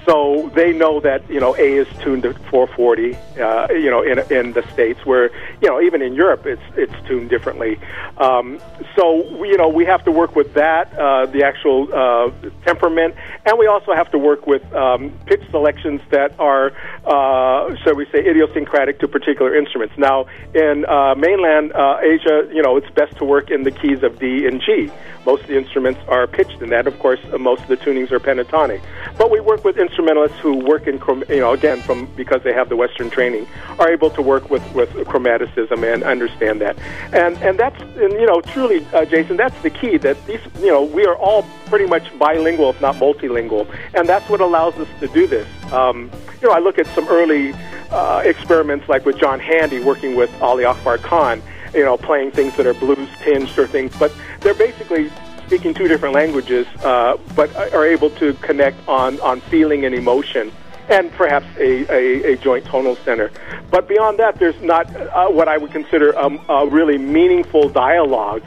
so 0.07 0.51
they 0.55 0.73
know 0.73 1.01
that 1.01 1.29
you 1.29 1.41
know 1.41 1.55
A 1.57 1.79
is 1.79 1.89
tuned 1.99 2.23
to 2.23 2.33
440. 2.51 3.17
Uh, 3.41 3.73
you 3.73 3.91
know, 3.91 4.03
in 4.03 4.19
in 4.33 4.53
the 4.53 4.63
states 4.73 5.05
where 5.05 5.31
you 5.61 5.69
know 5.69 5.81
even 5.81 6.01
in 6.01 6.15
Europe 6.15 6.47
it's 6.47 6.63
it's 6.77 6.95
tuned 7.09 7.29
differently. 7.29 7.79
Um, 8.19 8.61
so 8.95 9.37
we, 9.37 9.49
you 9.49 9.59
know 9.59 9.69
we 9.69 9.85
have 9.85 10.05
to 10.05 10.13
work 10.13 10.37
with 10.37 10.55
that, 10.55 10.97
uh, 10.97 11.27
the 11.27 11.43
actual 11.43 11.93
uh, 11.93 12.31
temperament, 12.65 13.17
and 13.45 13.59
we 13.59 13.67
also 13.67 13.93
have 13.95 14.11
to 14.13 14.19
work 14.19 14.47
with 14.47 14.63
um, 14.73 15.13
pitch 15.27 15.43
selections 15.51 16.01
that 16.11 16.39
are, 16.39 16.73
uh, 17.05 17.75
shall 17.83 17.97
we 17.97 18.07
say, 18.07 18.21
idiosyncratic 18.25 19.01
to 19.01 19.09
particular 19.09 19.57
instruments. 19.57 19.99
Now 19.99 20.27
in 20.55 20.85
uh, 20.87 21.17
mainland 21.17 21.73
uh, 21.73 21.99
Asia, 22.01 22.49
you 22.53 22.63
know 22.63 22.77
it's 22.77 22.91
best 22.91 23.17
to 23.19 23.25
work 23.25 23.51
in 23.51 23.65
the 23.65 23.73
keys 23.73 24.05
of 24.05 24.21
D 24.21 24.47
and 24.47 24.63
G. 24.63 24.91
Most 25.27 25.43
of 25.43 25.49
the 25.49 25.59
instruments 25.59 26.01
are 26.07 26.27
pitched 26.29 26.63
in 26.63 26.71
that. 26.71 26.87
Of 26.87 26.99
course, 27.01 27.19
most 27.39 27.63
of 27.63 27.69
the 27.69 27.77
tunings 27.77 28.13
are 28.13 28.21
pentatonic. 28.21 28.81
But 29.19 29.31
we 29.31 29.41
work 29.41 29.65
with 29.65 29.77
instrumentalists 29.77 30.39
who 30.39 30.65
work 30.65 30.87
in, 30.87 31.01
you 31.29 31.41
know, 31.41 31.53
again, 31.53 31.83
from 31.83 32.07
because 32.15 32.43
they 32.45 32.53
have 32.53 32.69
the 32.69 32.77
Western 32.77 33.11
training, 33.11 33.49
are 33.81 33.91
able 33.91 34.11
to 34.11 34.23
work 34.23 34.51
with, 34.51 34.63
with 34.73 34.91
chromaticism 34.91 35.83
and 35.93 36.05
understand 36.05 36.61
that. 36.61 36.79
And 37.13 37.37
and 37.39 37.59
that's 37.59 37.81
and 37.81 38.13
you 38.13 38.27
know 38.27 38.41
truly, 38.41 38.87
uh, 38.95 39.05
Jason, 39.05 39.37
that's 39.37 39.61
the 39.63 39.71
key. 39.71 39.99
That 39.99 40.17
these 40.27 40.41
you 40.61 40.69
know 40.69 40.85
we 40.85 41.05
are 41.07 41.17
all 41.17 41.45
pretty 41.67 41.87
much 41.87 42.17
bilingual, 42.19 42.71
if 42.71 42.81
not 42.81 42.95
multilingual, 42.97 43.67
and 43.95 44.09
that's 44.09 44.29
what 44.31 44.41
allows 44.41 44.75
us 44.75 44.89
to 45.01 45.09
do 45.09 45.27
this. 45.27 45.49
Um, 45.73 46.11
you 46.41 46.49
know, 46.49 46.55
I 46.55 46.61
look 46.61 46.79
at 46.79 46.87
some 46.89 47.09
early 47.09 47.53
uh, 47.91 48.23
experiments 48.25 48.89
like 48.89 49.05
with 49.05 49.19
John 49.19 49.41
Handy 49.41 49.81
working 49.81 50.15
with 50.15 50.31
Ali 50.41 50.65
Akbar 50.65 50.99
Khan 50.99 51.43
you 51.77 51.85
know, 51.85 51.97
playing 51.97 52.31
things 52.33 52.57
that 52.57 52.67
are 52.67 52.75
blues 52.75 53.09
tinged 53.21 53.57
or 53.59 53.67
things, 53.67 53.95
but 53.99 54.13
they're 54.41 54.55
basically 54.55 55.11
speaking 55.47 55.73
two 55.73 55.87
different 55.87 56.15
languages, 56.15 56.67
uh, 56.83 57.17
but 57.37 57.55
are 57.73 57.87
able 57.87 58.11
to 58.11 58.33
connect 58.35 58.77
on, 58.89 59.21
on 59.21 59.41
feeling 59.43 59.85
and 59.85 59.95
emotion 59.95 60.51
and 60.89 61.11
perhaps 61.13 61.47
a, 61.59 61.85
a, 61.93 62.33
a 62.33 62.37
joint 62.37 62.65
tonal 62.65 62.97
center. 62.97 63.31
But 63.71 63.89
beyond 63.89 64.19
that, 64.19 64.39
there's 64.39 64.61
not 64.63 64.95
uh, 64.95 65.29
what 65.29 65.49
I 65.49 65.59
would 65.59 65.73
consider 65.73 66.11
a, 66.13 66.29
a 66.49 66.67
really 66.67 66.99
meaningful 66.99 67.69
dialogue 67.69 68.43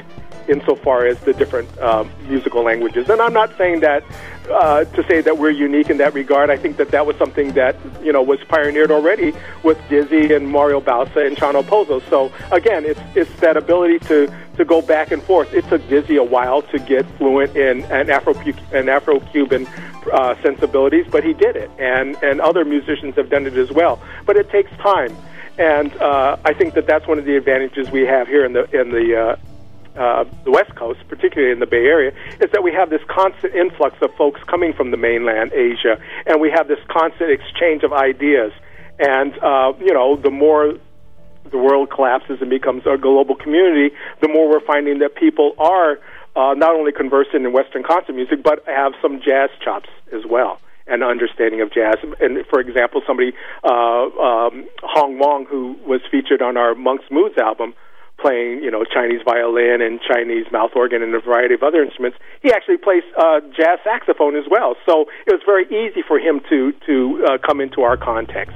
insofar 0.50 1.06
as 1.06 1.20
the 1.22 1.34
different 1.34 1.70
uh, 1.80 2.04
musical 2.28 2.64
languages. 2.64 3.10
And 3.10 3.22
I'm 3.22 3.34
not 3.34 3.56
saying 3.58 3.82
that 3.82 4.04
uh, 4.50 4.84
to 4.84 5.04
say 5.08 5.22
that 5.22 5.38
we're 5.38 5.52
unique 5.52 5.90
in 5.90 5.98
that 5.98 6.14
regard. 6.14 6.50
I 6.50 6.58
think 6.58 6.78
that 6.78 6.90
that 6.90 7.06
was 7.06 7.16
something 7.18 7.54
that 7.54 7.76
you 8.04 8.12
know 8.12 8.22
was 8.22 8.40
pioneered 8.46 8.92
already 8.92 9.34
with 9.64 9.78
Dizzy 9.90 10.34
and 10.34 10.50
Mario 10.50 10.82
Bauza 10.82 11.26
and 11.26 11.38
Chano 11.38 11.64
Pozo. 11.64 12.02
So 12.10 12.32
again, 12.52 12.86
it's 12.86 13.00
it's 13.16 13.34
that 13.40 13.58
ability 13.58 14.00
to 14.08 14.34
to 14.58 14.66
go 14.66 14.82
back 14.82 15.12
and 15.12 15.22
forth. 15.24 15.54
It 15.54 15.66
took 15.70 15.88
Dizzy 15.88 16.18
a 16.18 16.24
while 16.24 16.62
to 16.64 16.80
get 16.80 17.06
fluent 17.18 17.56
in 17.56 17.84
an 17.86 18.10
Afro 18.10 18.34
an 18.74 18.90
Afro 18.90 19.20
Cuban 19.20 19.68
uh, 20.12 20.36
sensibilities, 20.42 21.06
but 21.10 21.24
he 21.24 21.34
did 21.34 21.56
it, 21.56 21.70
and 21.78 22.18
and 22.24 22.42
other 22.42 22.66
musicians 22.66 23.16
have 23.16 23.30
done 23.30 23.46
it 23.46 23.56
as 23.56 23.72
well. 23.72 24.02
But 24.26 24.38
it 24.38 24.50
takes 24.50 24.72
time. 24.78 25.16
And 25.58 25.94
uh, 25.98 26.38
I 26.46 26.54
think 26.54 26.74
that 26.76 26.88
that's 26.88 27.06
one 27.06 27.20
of 27.20 27.26
the 27.26 27.36
advantages 27.36 27.92
we 27.92 28.06
have 28.06 28.30
here 28.30 28.46
in 28.46 28.54
the 28.54 28.64
in 28.80 28.92
the 28.92 29.16
uh, 29.16 29.36
uh, 30.00 30.24
the 30.46 30.52
West 30.52 30.74
Coast, 30.76 31.00
particularly 31.10 31.52
in 31.52 31.60
the 31.60 31.66
Bay 31.66 31.86
Area, 31.86 32.12
is 32.40 32.50
that 32.52 32.64
we 32.64 32.72
have 32.72 32.90
this 32.90 33.02
constant 33.08 33.54
influx 33.54 33.96
of 34.02 34.14
folks 34.16 34.42
coming 34.48 34.74
from 34.74 34.92
the 34.92 34.98
mainland 34.98 35.52
Asia, 35.54 36.00
and 36.26 36.40
we 36.40 36.50
have 36.50 36.68
this 36.68 36.80
constant 36.88 37.30
exchange 37.30 37.84
of 37.84 37.92
ideas. 37.92 38.54
And 38.98 39.38
uh, 39.40 39.74
you 39.80 39.94
know, 39.94 40.16
the 40.16 40.32
more 40.32 40.74
the 41.52 41.58
world 41.58 41.90
collapses 41.90 42.40
and 42.42 42.50
becomes 42.50 42.84
a 42.86 42.98
global 42.98 43.36
community, 43.36 43.94
the 44.22 44.30
more 44.30 44.50
we're 44.50 44.66
finding 44.66 45.00
that 45.00 45.16
people 45.16 45.54
are 45.58 46.00
uh, 46.36 46.54
not 46.54 46.76
only 46.76 46.92
conversant 46.92 47.46
in 47.46 47.52
Western 47.52 47.84
concert 47.84 48.14
music, 48.14 48.42
but 48.44 48.64
have 48.68 48.94
some 49.02 49.20
jazz 49.22 49.50
chops 49.64 49.90
as 50.14 50.26
well 50.26 50.60
and 50.88 51.04
understanding 51.04 51.62
of 51.62 51.72
jazz. 51.72 51.98
And 52.20 52.46
for 52.48 52.60
example, 52.60 53.02
somebody, 53.06 53.34
uh, 53.64 53.70
um, 53.70 54.68
Hong 54.82 55.20
Wong, 55.20 55.46
who 55.46 55.78
was 55.86 56.02
featured 56.10 56.42
on 56.42 56.58
our 56.58 56.74
Monk's 56.74 57.06
Moods 57.12 57.38
album, 57.38 57.74
playing, 58.22 58.64
you 58.64 58.72
know, 58.72 58.84
Chinese 58.84 59.22
violin 59.24 59.82
and 59.82 60.00
Chinese 60.02 60.46
mouth 60.52 60.72
organ 60.76 61.02
and 61.02 61.14
a 61.16 61.20
variety 61.20 61.54
of 61.54 61.64
other 61.64 61.84
instruments. 61.84 62.18
He 62.42 62.52
actually 62.52 62.78
plays 62.78 63.04
uh, 63.18 63.42
jazz 63.56 63.80
saxophone 63.84 64.36
as 64.36 64.46
well. 64.50 64.76
So 64.86 65.06
it 65.26 65.34
was 65.34 65.42
very 65.46 65.66
easy 65.66 66.04
for 66.08 66.20
him 66.20 66.42
to 66.50 66.74
to 66.86 67.26
uh, 67.26 67.38
come 67.46 67.62
into 67.62 67.82
our 67.82 67.98
context. 67.98 68.56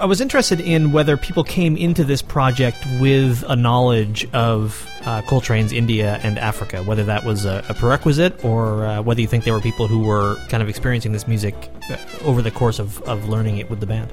I, 0.00 0.06
was 0.06 0.20
interested 0.20 0.60
in 0.60 0.92
whether 0.92 1.16
people 1.16 1.44
came 1.44 1.76
into 1.76 2.04
this 2.04 2.22
project 2.22 2.78
with 3.00 3.44
a 3.48 3.56
knowledge 3.56 4.26
of 4.32 4.88
uh, 5.02 5.22
Coltrane's 5.22 5.72
India 5.72 6.20
and 6.22 6.38
Africa, 6.38 6.82
whether 6.82 7.04
that 7.04 7.24
was 7.24 7.44
a, 7.44 7.64
a 7.68 7.74
prerequisite 7.74 8.44
or 8.44 8.86
uh, 8.86 9.02
whether 9.02 9.20
you 9.20 9.26
think 9.26 9.44
there 9.44 9.54
were 9.54 9.60
people 9.60 9.86
who 9.86 10.00
were 10.00 10.36
kind 10.48 10.62
of 10.62 10.68
experiencing 10.68 11.12
this 11.12 11.26
music 11.26 11.54
uh, 11.90 11.96
over 12.22 12.42
the 12.42 12.50
course 12.50 12.78
of, 12.78 13.00
of 13.02 13.28
learning 13.28 13.58
it 13.58 13.68
with 13.70 13.80
the 13.80 13.86
band. 13.86 14.12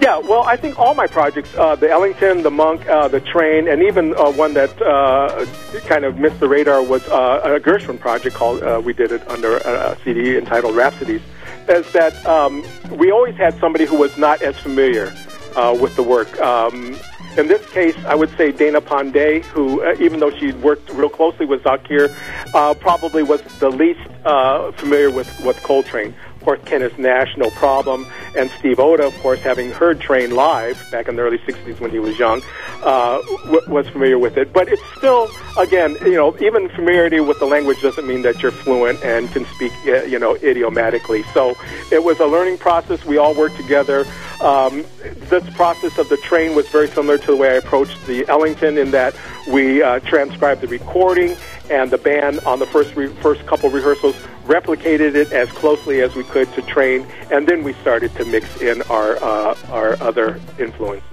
Yeah, 0.00 0.18
well, 0.18 0.44
I 0.44 0.56
think 0.56 0.78
all 0.78 0.94
my 0.94 1.06
projects, 1.06 1.52
uh, 1.56 1.74
the 1.74 1.90
Ellington, 1.90 2.42
the 2.42 2.50
Monk, 2.50 2.86
uh, 2.88 3.08
the 3.08 3.20
Train, 3.20 3.68
and 3.68 3.82
even 3.82 4.14
uh, 4.14 4.30
one 4.32 4.54
that 4.54 4.80
uh, 4.80 5.44
kind 5.86 6.04
of 6.04 6.18
missed 6.18 6.38
the 6.38 6.48
radar 6.48 6.82
was 6.82 7.06
uh, 7.08 7.40
a 7.44 7.60
Gershwin 7.60 7.98
project 7.98 8.36
called, 8.36 8.62
uh, 8.62 8.80
we 8.82 8.92
did 8.92 9.10
it 9.10 9.28
under 9.28 9.56
a, 9.58 9.92
a 9.92 9.98
CD 10.04 10.36
entitled 10.36 10.76
Rhapsodies, 10.76 11.22
is 11.68 11.90
that 11.92 12.24
um, 12.26 12.64
we 12.96 13.10
always 13.10 13.36
had 13.36 13.58
somebody 13.58 13.84
who 13.84 13.96
was 13.96 14.16
not 14.16 14.42
as 14.42 14.56
familiar 14.58 15.12
uh, 15.56 15.76
with 15.78 15.96
the 15.96 16.02
work. 16.02 16.40
Um, 16.40 16.96
in 17.36 17.46
this 17.46 17.64
case, 17.70 17.96
I 18.04 18.14
would 18.14 18.36
say 18.36 18.50
Dana 18.50 18.80
Pandey, 18.80 19.44
who, 19.44 19.82
uh, 19.82 19.94
even 20.00 20.18
though 20.18 20.30
she 20.30 20.52
worked 20.52 20.90
real 20.90 21.08
closely 21.08 21.46
with 21.46 21.62
Zakir, 21.62 22.14
uh, 22.54 22.74
probably 22.74 23.22
was 23.22 23.40
the 23.60 23.70
least 23.70 24.00
uh, 24.24 24.72
familiar 24.72 25.10
with, 25.10 25.28
with 25.44 25.62
Coltrane 25.62 26.14
course, 26.40 26.60
Kenneth 26.64 26.98
Nash, 26.98 27.36
no 27.36 27.50
problem, 27.50 28.06
and 28.36 28.50
Steve 28.58 28.78
Oda, 28.78 29.06
of 29.06 29.18
course, 29.18 29.40
having 29.40 29.70
heard 29.70 30.00
Train 30.00 30.30
live 30.30 30.82
back 30.90 31.08
in 31.08 31.16
the 31.16 31.22
early 31.22 31.38
'60s 31.38 31.80
when 31.80 31.90
he 31.90 31.98
was 31.98 32.18
young, 32.18 32.42
uh, 32.82 33.20
w- 33.44 33.62
was 33.68 33.88
familiar 33.88 34.18
with 34.18 34.36
it. 34.36 34.52
But 34.52 34.68
it's 34.68 34.82
still, 34.96 35.30
again, 35.58 35.96
you 36.02 36.14
know, 36.14 36.36
even 36.40 36.68
familiarity 36.70 37.20
with 37.20 37.38
the 37.38 37.46
language 37.46 37.80
doesn't 37.82 38.06
mean 38.06 38.22
that 38.22 38.42
you're 38.42 38.52
fluent 38.52 39.02
and 39.02 39.30
can 39.32 39.44
speak, 39.46 39.72
uh, 39.86 40.04
you 40.04 40.18
know, 40.18 40.36
idiomatically. 40.36 41.22
So 41.34 41.56
it 41.90 42.02
was 42.02 42.20
a 42.20 42.26
learning 42.26 42.58
process. 42.58 43.04
We 43.04 43.18
all 43.18 43.34
worked 43.34 43.56
together. 43.56 44.06
Um, 44.40 44.84
this 45.28 45.48
process 45.54 45.98
of 45.98 46.08
the 46.08 46.16
train 46.18 46.54
was 46.54 46.68
very 46.68 46.88
similar 46.88 47.18
to 47.18 47.26
the 47.26 47.36
way 47.36 47.50
I 47.50 47.54
approached 47.54 48.06
the 48.06 48.26
Ellington 48.28 48.78
in 48.78 48.92
that 48.92 49.14
we 49.50 49.82
uh, 49.82 49.98
transcribed 50.00 50.60
the 50.60 50.68
recording 50.68 51.36
and 51.70 51.90
the 51.90 51.98
band 51.98 52.40
on 52.40 52.58
the 52.58 52.66
first 52.66 52.94
re- 52.96 53.08
first 53.08 53.44
couple 53.46 53.70
rehearsals 53.70 54.14
replicated 54.44 55.14
it 55.14 55.30
as 55.32 55.48
closely 55.50 56.00
as 56.00 56.14
we 56.14 56.24
could 56.24 56.52
to 56.54 56.62
train, 56.62 57.06
and 57.30 57.46
then 57.46 57.62
we 57.62 57.74
started 57.74 58.14
to 58.16 58.24
mix 58.24 58.60
in 58.60 58.82
our 58.82 59.16
uh, 59.22 59.56
our 59.70 60.02
other 60.02 60.40
influences. 60.58 61.04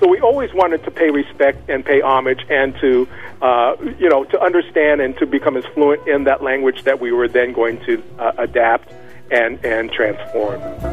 So 0.00 0.08
we 0.08 0.20
always 0.20 0.54
wanted 0.54 0.84
to 0.84 0.90
pay 0.92 1.10
respect 1.10 1.68
and 1.68 1.84
pay 1.84 2.00
homage, 2.00 2.46
and 2.48 2.74
to 2.80 3.08
uh, 3.42 3.76
you 3.98 4.08
know 4.08 4.24
to 4.24 4.40
understand 4.40 5.00
and 5.00 5.16
to 5.18 5.26
become 5.26 5.56
as 5.56 5.64
fluent 5.74 6.06
in 6.06 6.24
that 6.24 6.42
language 6.42 6.84
that 6.84 7.00
we 7.00 7.12
were 7.12 7.28
then 7.28 7.52
going 7.52 7.84
to 7.84 8.02
uh, 8.18 8.32
adapt 8.38 8.92
and 9.30 9.64
and 9.64 9.90
transform. 9.90 10.87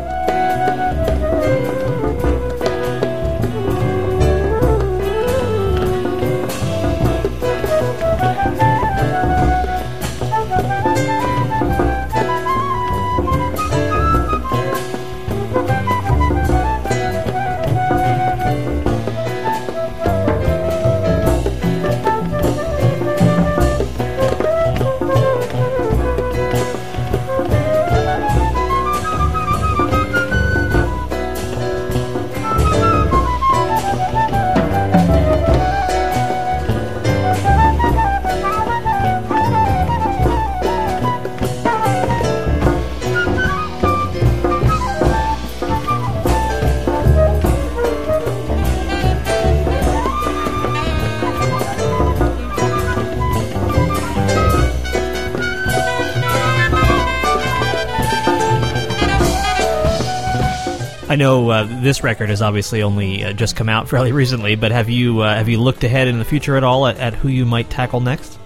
I 61.15 61.17
know 61.17 61.49
uh, 61.49 61.63
this 61.63 62.03
record 62.03 62.27
has 62.27 62.41
obviously 62.41 62.83
only 62.83 63.23
uh, 63.23 63.31
just 63.31 63.55
come 63.55 63.69
out 63.69 63.87
fairly 63.89 64.11
recently, 64.11 64.55
but 64.55 64.73
have 64.73 64.89
you 64.89 65.21
uh, 65.21 65.33
have 65.33 65.47
you 65.47 65.61
looked 65.61 65.85
ahead 65.85 66.09
in 66.09 66.19
the 66.19 66.25
future 66.25 66.57
at 66.57 66.63
all 66.65 66.87
at, 66.87 66.97
at 66.97 67.13
who 67.13 67.29
you 67.29 67.45
might 67.45 67.69
tackle 67.69 68.01
next? 68.01 68.37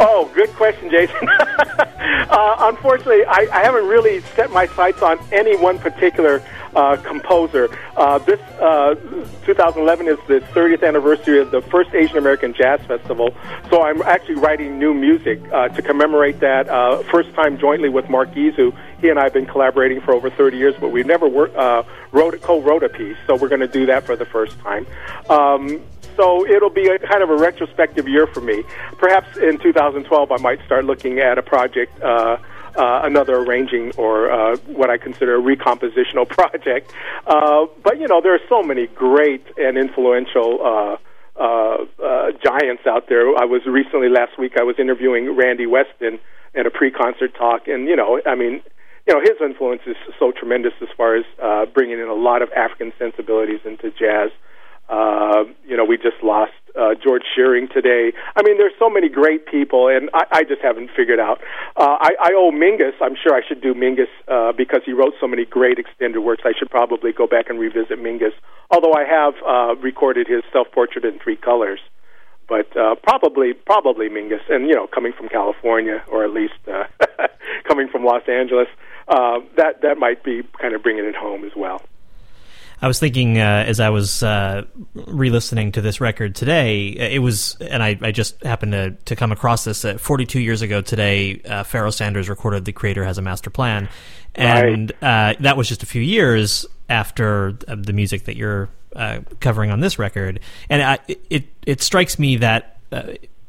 Oh, 0.00 0.28
good 0.34 0.50
question, 0.54 0.90
Jason. 0.90 1.28
uh, 1.78 2.56
unfortunately, 2.58 3.24
I, 3.26 3.46
I 3.52 3.62
haven't 3.62 3.86
really 3.86 4.22
set 4.34 4.50
my 4.50 4.66
sights 4.66 5.02
on 5.02 5.20
any 5.30 5.56
one 5.56 5.78
particular 5.78 6.42
uh, 6.76 6.96
composer. 6.98 7.68
Uh, 7.96 8.18
this 8.18 8.38
uh, 8.60 8.94
2011 9.44 10.08
is 10.08 10.18
the 10.28 10.40
30th 10.52 10.86
anniversary 10.86 11.40
of 11.40 11.50
the 11.50 11.62
first 11.62 11.92
Asian 11.94 12.18
American 12.18 12.52
Jazz 12.52 12.80
Festival, 12.86 13.34
so 13.70 13.82
I'm 13.82 14.02
actually 14.02 14.36
writing 14.36 14.78
new 14.78 14.94
music 14.94 15.40
uh, 15.52 15.68
to 15.68 15.82
commemorate 15.82 16.38
that. 16.40 16.68
Uh, 16.68 17.02
first 17.04 17.32
time 17.34 17.58
jointly 17.58 17.88
with 17.88 18.08
Mark 18.08 18.30
Izu. 18.32 18.76
He 19.00 19.08
and 19.08 19.18
I 19.18 19.24
have 19.24 19.32
been 19.32 19.46
collaborating 19.46 20.00
for 20.00 20.14
over 20.14 20.30
30 20.30 20.56
years, 20.56 20.74
but 20.78 20.90
we've 20.90 21.06
never 21.06 21.28
worked, 21.28 21.56
uh, 21.56 21.82
wrote, 22.12 22.40
co-wrote 22.42 22.84
a 22.84 22.88
piece, 22.88 23.16
so 23.26 23.36
we're 23.36 23.48
going 23.48 23.60
to 23.60 23.66
do 23.66 23.86
that 23.86 24.04
for 24.04 24.16
the 24.16 24.26
first 24.26 24.58
time. 24.60 24.86
Um, 25.28 25.82
so 26.16 26.46
it'll 26.46 26.70
be 26.70 26.88
a 26.88 26.98
kind 26.98 27.22
of 27.22 27.30
a 27.30 27.36
retrospective 27.36 28.08
year 28.08 28.26
for 28.26 28.40
me. 28.40 28.62
Perhaps 28.98 29.36
in 29.36 29.58
2012, 29.58 30.32
I 30.32 30.36
might 30.38 30.64
start 30.64 30.84
looking 30.84 31.18
at 31.18 31.38
a 31.38 31.42
project. 31.42 31.92
Uh, 32.76 33.00
another 33.04 33.36
arranging 33.36 33.90
or 33.96 34.30
uh, 34.30 34.54
what 34.66 34.90
I 34.90 34.98
consider 34.98 35.36
a 35.36 35.40
recompositional 35.40 36.26
project. 36.38 36.92
Uh, 37.26 37.64
but 37.82 37.98
you 37.98 38.06
know, 38.06 38.20
there 38.20 38.34
are 38.34 38.46
so 38.50 38.62
many 38.62 38.86
great 38.88 39.42
and 39.56 39.78
influential 39.78 40.60
uh, 40.62 40.96
uh, 41.40 41.84
uh, 42.02 42.32
giants 42.42 42.86
out 42.86 43.08
there. 43.08 43.28
I 43.36 43.44
was 43.44 43.62
recently 43.66 44.08
last 44.08 44.38
week. 44.38 44.54
I 44.58 44.62
was 44.62 44.76
interviewing 44.78 45.36
Randy 45.36 45.66
Weston 45.66 46.18
in 46.54 46.66
a 46.66 46.70
pre-concert 46.70 47.34
talk, 47.34 47.68
and 47.68 47.86
you 47.88 47.96
know, 47.96 48.20
I 48.26 48.34
mean, 48.34 48.62
you 49.06 49.14
know, 49.14 49.20
his 49.20 49.36
influence 49.40 49.82
is 49.86 49.96
so 50.18 50.32
tremendous 50.32 50.72
as 50.80 50.88
far 50.96 51.16
as 51.16 51.24
uh, 51.42 51.66
bringing 51.66 51.98
in 52.00 52.08
a 52.08 52.14
lot 52.14 52.42
of 52.42 52.50
African 52.52 52.92
sensibilities 52.98 53.60
into 53.64 53.90
jazz. 53.90 54.30
Uh, 54.88 55.44
you 55.66 55.76
know, 55.76 55.84
we 55.84 55.96
just 55.96 56.22
lost 56.22 56.52
uh, 56.78 56.94
George 57.02 57.22
Shearing 57.34 57.68
today. 57.68 58.12
I 58.36 58.42
mean, 58.42 58.58
there's 58.58 58.74
so 58.78 58.90
many 58.90 59.08
great 59.08 59.46
people, 59.46 59.88
and 59.88 60.10
I, 60.14 60.26
I 60.30 60.44
just 60.44 60.60
haven't 60.62 60.90
figured 60.96 61.18
out. 61.18 61.40
Uh, 61.76 61.96
I, 62.00 62.10
I 62.20 62.30
owe 62.34 62.50
Mingus. 62.52 62.92
I'm 63.00 63.16
sure 63.20 63.34
I 63.34 63.40
should 63.46 63.60
do 63.60 63.74
Mingus 63.74 64.12
uh, 64.28 64.52
because 64.52 64.82
he 64.84 64.92
wrote 64.92 65.14
so 65.20 65.26
many 65.26 65.44
great 65.44 65.78
extended 65.78 66.20
works. 66.20 66.42
I 66.44 66.52
should 66.58 66.70
probably 66.70 67.12
go 67.12 67.26
back 67.26 67.48
and 67.48 67.58
revisit 67.58 67.98
Mingus. 67.98 68.32
Although 68.70 68.92
I 68.92 69.04
have 69.04 69.34
uh, 69.46 69.76
recorded 69.80 70.28
his 70.28 70.42
self-portrait 70.52 71.04
in 71.04 71.18
three 71.18 71.36
colors, 71.36 71.80
but 72.48 72.76
uh, 72.76 72.94
probably 73.02 73.54
probably 73.54 74.08
Mingus. 74.08 74.42
And 74.48 74.68
you 74.68 74.74
know, 74.74 74.86
coming 74.86 75.12
from 75.12 75.28
California, 75.28 76.04
or 76.08 76.24
at 76.24 76.30
least 76.30 76.54
uh, 76.68 76.84
coming 77.68 77.88
from 77.88 78.04
Los 78.04 78.28
Angeles, 78.28 78.68
uh, 79.08 79.40
that 79.56 79.82
that 79.82 79.98
might 79.98 80.22
be 80.22 80.42
kind 80.60 80.74
of 80.74 80.82
bringing 80.82 81.04
it 81.04 81.16
home 81.16 81.44
as 81.44 81.52
well. 81.56 81.82
I 82.80 82.88
was 82.88 82.98
thinking 82.98 83.38
uh, 83.38 83.64
as 83.66 83.80
I 83.80 83.88
was 83.88 84.22
uh, 84.22 84.64
re-listening 84.94 85.72
to 85.72 85.80
this 85.80 86.00
record 86.00 86.34
today, 86.34 86.88
it 86.88 87.22
was, 87.22 87.56
and 87.60 87.82
I, 87.82 87.98
I 88.02 88.12
just 88.12 88.42
happened 88.42 88.72
to, 88.72 88.90
to 88.90 89.16
come 89.16 89.32
across 89.32 89.64
this. 89.64 89.84
Uh, 89.84 89.96
42 89.96 90.40
years 90.40 90.60
ago 90.60 90.82
today, 90.82 91.40
uh, 91.48 91.62
Pharoah 91.62 91.92
Sanders 91.92 92.28
recorded 92.28 92.66
"The 92.66 92.72
Creator 92.72 93.04
Has 93.04 93.16
a 93.16 93.22
Master 93.22 93.48
Plan," 93.48 93.88
and 94.34 94.92
right. 95.00 95.32
Uh, 95.32 95.34
that 95.40 95.56
was 95.56 95.68
just 95.68 95.82
a 95.82 95.86
few 95.86 96.02
years 96.02 96.66
after 96.90 97.58
uh, 97.66 97.76
the 97.78 97.94
music 97.94 98.24
that 98.24 98.36
you're 98.36 98.68
covering 99.40 99.70
on 99.70 99.80
this 99.80 99.98
record. 99.98 100.40
And 100.68 100.82
I, 100.82 100.98
it 101.30 101.46
it 101.66 101.82
strikes 101.82 102.18
me 102.18 102.36
that. 102.36 102.78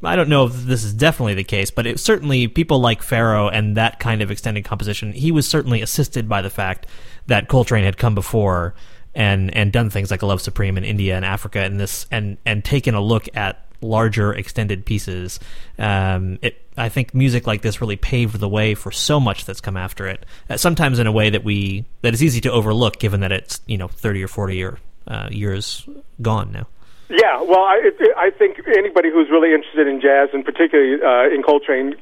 I 0.04 0.16
don't 0.16 0.30
know 0.30 0.46
if 0.46 0.54
this 0.54 0.84
is 0.84 0.94
definitely 0.94 1.34
the 1.34 1.44
case, 1.44 1.72
but 1.72 1.88
it 1.88 2.00
certainly 2.00 2.48
people 2.48 2.80
like 2.80 3.02
Pharoah 3.02 3.50
and 3.50 3.76
that 3.78 4.00
kind 4.00 4.22
of 4.22 4.30
extended 4.30 4.64
composition. 4.64 5.12
He 5.12 5.32
was 5.32 5.48
certainly 5.48 5.82
assisted 5.82 6.30
by 6.30 6.44
the 6.44 6.52
fact 6.52 6.86
that 7.26 7.48
Coltrane 7.48 7.84
had 7.84 7.98
come 7.98 8.14
before 8.14 8.76
and 9.18 9.54
and 9.54 9.74
done 9.74 9.90
things 9.90 10.12
like 10.12 10.22
Love 10.22 10.40
Supreme 10.40 10.78
in 10.78 10.86
India 10.86 11.16
and 11.16 11.26
Africa 11.26 11.60
and 11.60 11.80
this 11.80 12.06
and 12.12 12.38
and 12.46 12.64
taken 12.64 12.94
a 12.94 13.02
look 13.02 13.28
at 13.36 13.66
larger 13.82 14.34
extended 14.34 14.86
pieces. 14.86 15.40
Um, 15.78 16.40
it, 16.42 16.62
I 16.78 16.90
think 16.90 17.14
music 17.14 17.48
like 17.48 17.64
this 17.64 17.82
really 17.82 17.96
paved 17.96 18.40
the 18.40 18.48
way 18.48 18.76
for 18.76 18.92
so 18.92 19.20
much 19.20 19.46
that's 19.46 19.60
come 19.60 19.76
after 19.76 20.08
it. 20.08 20.26
Uh, 20.50 20.58
sometimes 20.58 21.00
in 21.00 21.08
a 21.08 21.12
way 21.12 21.32
that 21.32 21.44
we 21.44 21.86
that 22.04 22.14
is 22.14 22.24
easy 22.24 22.40
to 22.42 22.52
overlook, 22.52 23.00
given 23.00 23.20
that 23.22 23.32
it's 23.32 23.60
you 23.66 23.78
know 23.78 23.88
thirty 23.88 24.24
or 24.24 24.28
forty 24.28 24.56
year, 24.56 24.78
uh, 25.08 25.28
years 25.32 25.90
gone 26.22 26.52
now. 26.52 26.68
Yeah, 27.10 27.42
well, 27.42 27.62
I, 27.62 27.82
it, 27.84 28.14
I 28.18 28.30
think 28.30 28.60
anybody 28.68 29.10
who's 29.10 29.30
really 29.32 29.54
interested 29.54 29.88
in 29.88 30.02
jazz, 30.02 30.30
and 30.34 30.44
particularly 30.44 31.02
uh, 31.02 31.34
in 31.34 31.42
Coltrane, 31.42 31.96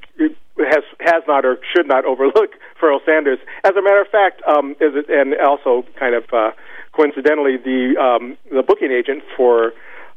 has 0.58 0.84
has 1.00 1.24
not 1.28 1.46
or 1.46 1.60
should 1.74 1.88
not 1.88 2.04
overlook 2.12 2.52
Pharoah 2.78 3.00
Sanders. 3.06 3.40
As 3.64 3.72
a 3.78 3.82
matter 3.82 4.02
of 4.02 4.08
fact, 4.08 4.42
um, 4.48 4.72
is 4.82 4.96
it, 4.96 5.08
and 5.08 5.34
also 5.40 5.86
kind 5.98 6.16
of 6.16 6.26
uh, 6.34 6.52
coincidentally, 6.96 7.58
the 7.58 8.00
um, 8.00 8.38
the 8.50 8.64
booking 8.64 8.92
agent 8.92 9.24
for 9.36 9.74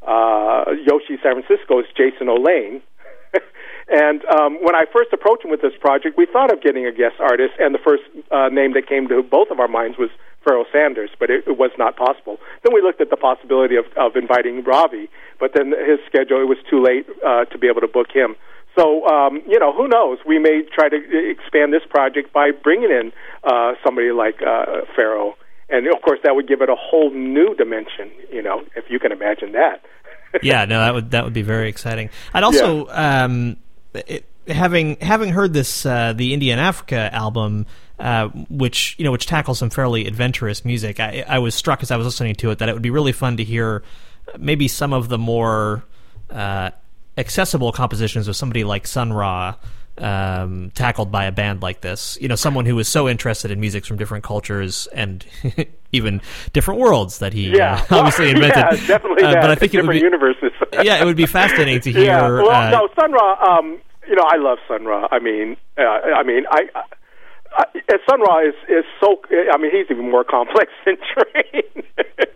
uh, 0.07 0.65
Yoshi 0.87 1.19
San 1.23 1.43
Francisco 1.43 1.81
is 1.81 1.87
Jason 1.97 2.29
Olaine. 2.29 2.81
and 3.89 4.25
um, 4.27 4.57
when 4.63 4.75
I 4.75 4.85
first 4.93 5.13
approached 5.13 5.45
him 5.45 5.51
with 5.51 5.61
this 5.61 5.77
project, 5.81 6.17
we 6.17 6.27
thought 6.27 6.53
of 6.53 6.63
getting 6.63 6.87
a 6.87 6.93
guest 6.93 7.17
artist, 7.21 7.55
and 7.59 7.75
the 7.75 7.83
first 7.83 8.05
uh, 8.31 8.49
name 8.49 8.73
that 8.75 8.89
came 8.89 9.09
to 9.09 9.23
both 9.23 9.51
of 9.51 9.61
our 9.61 9.69
minds 9.69 9.99
was 9.99 10.09
Pharoah 10.45 10.65
Sanders, 10.73 11.11
but 11.19 11.31
it, 11.31 11.45
it 11.47 11.59
was 11.59 11.71
not 11.77 11.97
possible. 11.97 12.39
Then 12.65 12.73
we 12.73 12.81
looked 12.81 13.01
at 13.01 13.11
the 13.11 13.17
possibility 13.17 13.77
of, 13.77 13.85
of 13.97 14.17
inviting 14.17 14.65
Ravi, 14.65 15.11
but 15.39 15.53
then 15.55 15.73
his 15.73 15.99
schedule, 16.07 16.41
it 16.41 16.49
was 16.49 16.59
too 16.71 16.83
late 16.83 17.07
uh, 17.27 17.45
to 17.47 17.59
be 17.59 17.69
able 17.69 17.83
to 17.83 17.89
book 17.89 18.09
him. 18.15 18.37
So, 18.79 19.05
um, 19.09 19.43
you 19.47 19.59
know, 19.59 19.73
who 19.73 19.89
knows? 19.89 20.19
We 20.25 20.39
may 20.39 20.63
try 20.73 20.89
to 20.89 20.97
expand 21.31 21.73
this 21.73 21.83
project 21.91 22.33
by 22.33 22.53
bringing 22.53 22.91
in 22.91 23.13
uh, 23.43 23.75
somebody 23.85 24.13
like 24.13 24.41
uh, 24.41 24.87
Pharoah. 24.95 25.35
And 25.71 25.87
of 25.87 26.01
course, 26.03 26.21
that 26.25 26.35
would 26.35 26.49
give 26.49 26.63
it 26.63 26.69
a 26.69 26.75
whole 26.75 27.11
new 27.11 27.55
dimension. 27.55 28.11
You 28.33 28.43
know, 28.43 28.65
if 28.75 28.85
you 28.89 28.99
can 28.99 29.13
imagine 29.13 29.53
that. 29.53 29.83
yeah, 30.43 30.65
no, 30.65 30.81
that 30.81 30.95
would 30.95 31.11
that 31.13 31.25
would 31.25 31.33
be 31.33 31.43
very 31.43 31.69
exciting. 31.69 32.11
I'd 32.35 32.45
also 32.45 32.87
yeah. 32.87 33.25
um, 33.25 33.57
it, 33.95 34.25
having 34.47 34.97
having 34.97 35.31
heard 35.31 35.53
this 35.53 35.85
uh, 35.85 36.13
the 36.15 36.33
India 36.35 36.53
and 36.53 36.61
Africa 36.61 37.13
album. 37.13 37.67
Uh, 37.99 38.29
which 38.49 38.95
you 38.97 39.05
know, 39.05 39.11
which 39.11 39.27
tackles 39.27 39.59
some 39.59 39.71
fairly 39.71 40.07
adventurous 40.07 40.65
music. 40.65 41.01
I, 41.01 41.25
I 41.27 41.41
was 41.41 41.57
struck 41.57 41.83
as 41.83 41.91
I 41.91 41.97
was 41.97 42.07
listening 42.07 42.37
to 42.37 42.53
it 42.53 42.61
that 42.61 42.69
it 42.69 42.73
would 42.73 42.81
be 42.81 42.91
really 42.91 43.11
fun 43.11 43.39
to 43.39 43.43
hear 43.43 43.83
maybe 44.39 44.69
some 44.69 44.93
of 44.93 45.09
the 45.09 45.19
more 45.19 45.83
uh, 46.31 46.71
accessible 47.17 47.73
compositions 47.73 48.29
of 48.29 48.37
somebody 48.37 48.63
like 48.63 48.87
Sun 48.87 49.13
Ra 49.13 49.57
um, 50.01 50.71
tackled 50.75 51.11
by 51.11 51.25
a 51.25 51.33
band 51.33 51.63
like 51.63 51.81
this. 51.81 52.19
You 52.21 52.29
know, 52.29 52.35
someone 52.35 52.67
who 52.67 52.79
is 52.79 52.89
so 52.89 53.09
interested 53.09 53.51
in 53.51 53.61
music 53.61 53.85
from 53.85 53.97
different 53.97 54.25
cultures 54.25 54.89
and 54.93 55.25
even 55.93 56.21
different 56.53 56.81
worlds 56.81 57.19
that 57.19 57.33
he 57.33 57.51
yeah. 57.51 57.85
uh, 57.91 57.97
obviously 57.99 58.31
invented. 58.31 58.57
Yeah, 58.57 58.87
definitely. 58.87 59.25
Uh, 59.25 59.35
but 59.35 59.51
I 59.51 59.55
think 59.55 59.75
it 59.75 59.85
would 59.85 59.93
be 59.93 59.99
universes. 59.99 60.53
yeah, 60.83 61.01
it 61.01 61.05
would 61.05 61.17
be 61.17 61.27
fascinating 61.27 61.81
to 61.81 61.93
hear. 61.93 62.05
Yeah. 62.05 62.29
Well, 62.29 62.51
uh, 62.51 62.71
no, 62.71 62.89
Sun 62.99 63.13
Ra. 63.13 63.59
Um, 63.59 63.81
you 64.09 64.15
know, 64.15 64.25
I 64.27 64.37
love 64.37 64.59
Sun 64.67 64.85
Ra. 64.85 65.09
I 65.11 65.19
mean, 65.19 65.57
uh, 65.77 65.83
I 65.83 66.23
mean, 66.23 66.45
I. 66.51 66.63
I 66.75 66.83
uh, 67.57 67.97
Sun 68.09 68.21
Ra 68.21 68.41
is 68.41 68.55
is 68.69 68.85
so. 69.01 69.21
I 69.33 69.57
mean, 69.57 69.71
he's 69.71 69.87
even 69.91 70.11
more 70.11 70.23
complex 70.23 70.71
than 70.85 70.97
Train. 71.15 71.85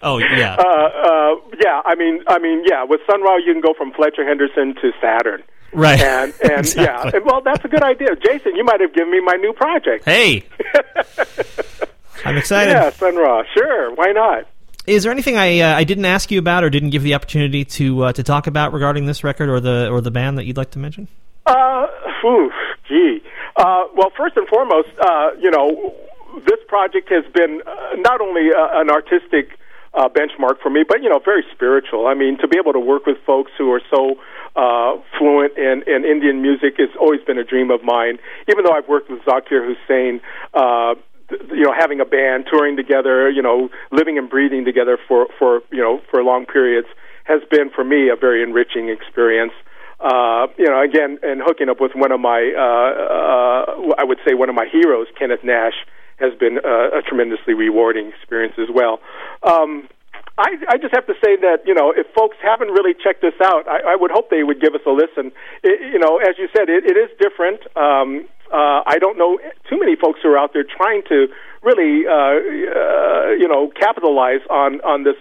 oh 0.03 0.19
yeah. 0.19 0.57
Uh, 0.59 0.65
uh, 0.65 1.35
yeah. 1.63 1.83
I 1.85 1.95
mean, 1.95 2.25
I 2.29 2.39
mean, 2.39 2.65
yeah. 2.67 2.85
With 2.85 3.01
Sun 3.09 3.21
Ra, 3.23 3.37
you 3.37 3.53
can 3.53 3.61
go 3.61 3.75
from 3.77 3.93
Fletcher 3.93 4.27
Henderson 4.27 4.75
to 4.81 4.91
Saturn. 5.03 5.43
Right. 5.73 6.01
And 6.01 6.35
and 6.43 6.53
exactly. 6.59 6.85
yeah. 6.85 7.17
And, 7.17 7.25
well, 7.25 7.41
that's 7.41 7.65
a 7.65 7.69
good 7.69 7.83
idea, 7.83 8.17
Jason. 8.17 8.57
You 8.57 8.65
might 8.65 8.81
have 8.81 8.95
given 8.95 9.11
me 9.11 9.21
my 9.21 9.35
new 9.35 9.53
project. 9.53 10.05
Hey. 10.05 10.45
I'm 12.25 12.37
excited. 12.37 12.73
Yeah, 12.73 12.91
Sun 12.91 13.17
Ra. 13.17 13.43
Sure. 13.55 13.95
Why 13.95 14.13
not? 14.13 14.47
Is 14.87 15.05
there 15.05 15.13
anything 15.13 15.37
I 15.37 15.61
uh, 15.61 15.77
I 15.77 15.85
didn't 15.85 16.05
ask 16.05 16.31
you 16.31 16.39
about 16.39 16.65
or 16.65 16.71
didn't 16.71 16.91
give 16.91 17.03
the 17.03 17.15
opportunity 17.15 17.65
to 17.65 18.05
uh, 18.05 18.13
to 18.13 18.23
talk 18.23 18.47
about 18.47 18.73
regarding 18.73 19.07
this 19.07 19.23
record 19.25 19.49
or 19.49 19.61
the 19.61 19.89
or 19.91 20.01
the 20.01 20.11
band 20.11 20.39
that 20.39 20.45
you'd 20.45 20.57
like 20.57 20.73
to 20.73 20.79
mention? 20.79 21.09
Uh, 21.47 21.87
whew, 22.21 22.51
gee. 22.89 23.23
Uh, 23.57 23.85
well, 23.97 24.11
first 24.17 24.37
and 24.37 24.47
foremost, 24.49 24.89
uh, 25.01 25.31
you 25.41 25.51
know, 25.51 25.95
this 26.47 26.59
project 26.69 27.09
has 27.11 27.25
been 27.33 27.63
uh, 27.67 27.97
not 27.97 28.21
only 28.21 28.49
uh, 28.53 28.81
an 28.81 28.91
artistic 28.91 29.59
uh, 29.95 30.09
benchmark 30.09 30.61
for 30.63 30.71
me, 30.71 30.83
but 30.87 31.03
you 31.03 31.09
know, 31.09 31.21
very 31.25 31.45
spiritual. 31.55 32.07
I 32.07 32.15
mean, 32.15 32.39
to 32.39 32.49
be 32.49 32.59
able 32.59 32.73
to 32.73 32.81
work 32.81 33.07
with 33.07 33.19
folks 33.27 33.53
who 33.59 33.71
are 33.73 33.83
so 33.91 34.17
uh, 34.57 34.97
fluent 35.19 35.57
in, 35.57 35.83
in 35.87 36.05
Indian 36.05 36.43
music 36.43 36.75
has 36.79 36.91
always 37.01 37.21
been 37.27 37.39
a 37.39 37.45
dream 37.45 37.71
of 37.71 37.83
mine. 37.83 38.19
Even 38.49 38.65
though 38.65 38.73
I've 38.73 38.89
worked 38.89 39.11
with 39.11 39.21
Zakir 39.23 39.65
Hussain, 39.65 40.21
uh, 40.55 40.95
you 41.51 41.65
know, 41.65 41.73
having 41.77 42.01
a 42.01 42.05
band, 42.05 42.47
touring 42.51 42.77
together, 42.77 43.31
you 43.31 43.43
know, 43.43 43.71
living 43.91 44.19
and 44.19 44.29
breathing 44.29 44.65
together 44.65 44.99
for 45.09 45.29
for 45.39 45.63
you 45.71 45.83
know 45.83 46.01
for 46.11 46.23
long 46.23 46.47
periods 46.47 46.89
has 47.25 47.41
been 47.51 47.71
for 47.71 47.85
me 47.85 48.11
a 48.11 48.17
very 48.17 48.43
enriching 48.43 48.89
experience 48.89 49.53
uh, 50.03 50.49
you 50.59 50.67
know, 50.67 50.83
again, 50.83 51.19
and 51.23 51.41
hooking 51.45 51.69
up 51.69 51.81
with 51.81 51.93
one 51.95 52.11
of 52.11 52.19
my, 52.19 52.53
uh, 52.57 52.61
uh, 52.61 53.95
I 53.97 54.05
would 54.05 54.19
say 54.27 54.35
one 54.35 54.49
of 54.49 54.55
my 54.55 54.67
heroes, 54.71 55.07
Kenneth 55.17 55.45
Nash, 55.45 55.75
has 56.19 56.35
been 56.39 56.59
uh, 56.59 56.99
a 56.99 57.03
tremendously 57.03 57.55
rewarding 57.55 58.09
experience 58.09 58.55
as 58.59 58.69
well. 58.73 58.99
Um, 59.43 59.89
I, 60.39 60.57
I 60.69 60.77
just 60.79 60.95
have 60.95 61.07
to 61.07 61.15
say 61.23 61.37
that 61.37 61.67
you 61.67 61.75
know 61.75 61.93
if 61.93 62.07
folks 62.17 62.37
haven't 62.43 62.69
really 62.69 62.95
checked 62.95 63.21
this 63.21 63.37
out, 63.43 63.69
I, 63.69 63.93
I 63.93 63.97
would 63.97 64.11
hope 64.11 64.31
they 64.31 64.43
would 64.43 64.61
give 64.61 64.75
us 64.75 64.81
a 64.87 64.91
listen. 64.91 65.33
It, 65.63 65.93
you 65.93 65.99
know, 65.99 66.19
as 66.19 66.39
you 66.39 66.49
said, 66.57 66.69
it, 66.69 66.85
it 66.85 66.97
is 66.97 67.11
different. 67.21 67.61
Um, 67.77 68.27
uh, 68.53 68.85
I 68.85 68.99
don't 68.99 69.17
know 69.17 69.39
too 69.69 69.79
many 69.79 69.97
folks 69.97 70.21
who 70.23 70.29
are 70.31 70.39
out 70.39 70.53
there 70.53 70.65
trying 70.65 71.03
to 71.09 71.29
really, 71.63 72.07
uh, 72.07 72.13
uh, 72.13 73.31
you 73.39 73.49
know, 73.49 73.73
capitalize 73.79 74.41
on 74.51 74.81
on 74.83 75.05
this 75.05 75.17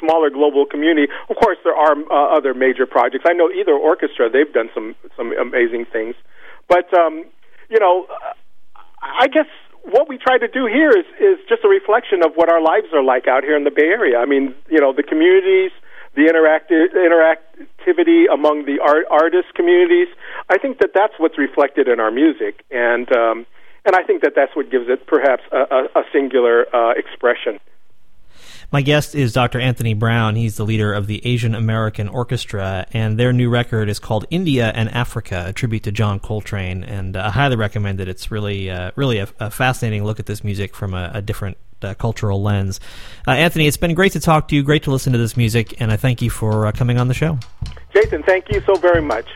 smaller 0.00 0.28
global 0.30 0.66
community. 0.66 1.12
Of 1.28 1.36
course, 1.36 1.58
there 1.64 1.76
are 1.76 1.96
uh, 1.96 2.36
other 2.36 2.52
major 2.52 2.86
projects. 2.86 3.24
I 3.26 3.32
know 3.32 3.50
Ether 3.50 3.72
Orchestra; 3.72 4.28
they've 4.30 4.52
done 4.52 4.70
some 4.74 4.94
some 5.16 5.32
amazing 5.36 5.86
things. 5.92 6.14
But 6.68 6.92
um, 6.92 7.24
you 7.68 7.80
know, 7.80 8.06
I 9.02 9.28
guess 9.28 9.46
what 9.84 10.08
we 10.08 10.18
try 10.18 10.38
to 10.38 10.48
do 10.48 10.66
here 10.66 10.90
is 10.90 11.04
is 11.20 11.38
just 11.48 11.64
a 11.64 11.68
reflection 11.68 12.24
of 12.24 12.32
what 12.34 12.48
our 12.48 12.60
lives 12.60 12.88
are 12.92 13.02
like 13.02 13.28
out 13.28 13.44
here 13.44 13.56
in 13.56 13.64
the 13.64 13.70
Bay 13.70 13.86
Area. 13.86 14.18
I 14.18 14.24
mean, 14.24 14.54
you 14.68 14.80
know, 14.80 14.92
the 14.92 15.02
communities, 15.02 15.72
the 16.14 16.22
interactive 16.22 16.94
interactivity 16.96 18.24
among 18.32 18.64
the 18.64 18.80
art, 18.80 19.04
artist 19.10 19.54
communities. 19.54 20.08
I 20.48 20.58
think 20.58 20.78
that 20.78 20.90
that's 20.94 21.14
what's 21.18 21.38
reflected 21.38 21.88
in 21.88 22.00
our 22.00 22.10
music, 22.10 22.64
and 22.70 23.10
um, 23.12 23.46
and 23.84 23.94
I 23.94 24.02
think 24.02 24.22
that 24.22 24.32
that's 24.34 24.56
what 24.56 24.70
gives 24.70 24.88
it 24.88 25.06
perhaps 25.06 25.42
a, 25.52 25.58
a, 25.70 26.00
a 26.00 26.02
singular 26.12 26.66
uh, 26.74 26.92
expression. 26.96 27.60
My 28.74 28.82
guest 28.82 29.14
is 29.14 29.32
Dr. 29.32 29.60
Anthony 29.60 29.94
Brown. 29.94 30.34
He's 30.34 30.56
the 30.56 30.64
leader 30.64 30.92
of 30.92 31.06
the 31.06 31.24
Asian 31.24 31.54
American 31.54 32.08
Orchestra, 32.08 32.88
and 32.90 33.16
their 33.16 33.32
new 33.32 33.48
record 33.48 33.88
is 33.88 34.00
called 34.00 34.26
India 34.30 34.72
and 34.74 34.88
Africa, 34.88 35.44
a 35.46 35.52
tribute 35.52 35.84
to 35.84 35.92
John 35.92 36.18
Coltrane. 36.18 36.82
And 36.82 37.16
uh, 37.16 37.26
I 37.26 37.30
highly 37.30 37.54
recommend 37.54 38.00
it. 38.00 38.08
It's 38.08 38.32
really, 38.32 38.68
uh, 38.68 38.90
really 38.96 39.18
a, 39.18 39.28
a, 39.38 39.48
fascinating 39.48 40.02
look 40.02 40.18
at 40.18 40.26
this 40.26 40.42
music 40.42 40.74
from 40.74 40.92
a, 40.92 41.08
a 41.14 41.22
different 41.22 41.56
uh, 41.82 41.94
cultural 41.94 42.42
lens. 42.42 42.80
Uh, 43.28 43.30
Anthony, 43.30 43.68
it's 43.68 43.76
been 43.76 43.94
great 43.94 44.10
to 44.10 44.20
talk 44.20 44.48
to 44.48 44.56
you. 44.56 44.64
Great 44.64 44.82
to 44.82 44.90
listen 44.90 45.12
to 45.12 45.20
this 45.20 45.36
music, 45.36 45.80
and 45.80 45.92
I 45.92 45.96
thank 45.96 46.20
you 46.20 46.28
for 46.28 46.66
uh, 46.66 46.72
coming 46.72 46.98
on 46.98 47.06
the 47.06 47.14
show. 47.14 47.38
Jason, 47.92 48.24
thank 48.24 48.50
you 48.50 48.60
so 48.66 48.74
very 48.74 49.02
much. 49.02 49.28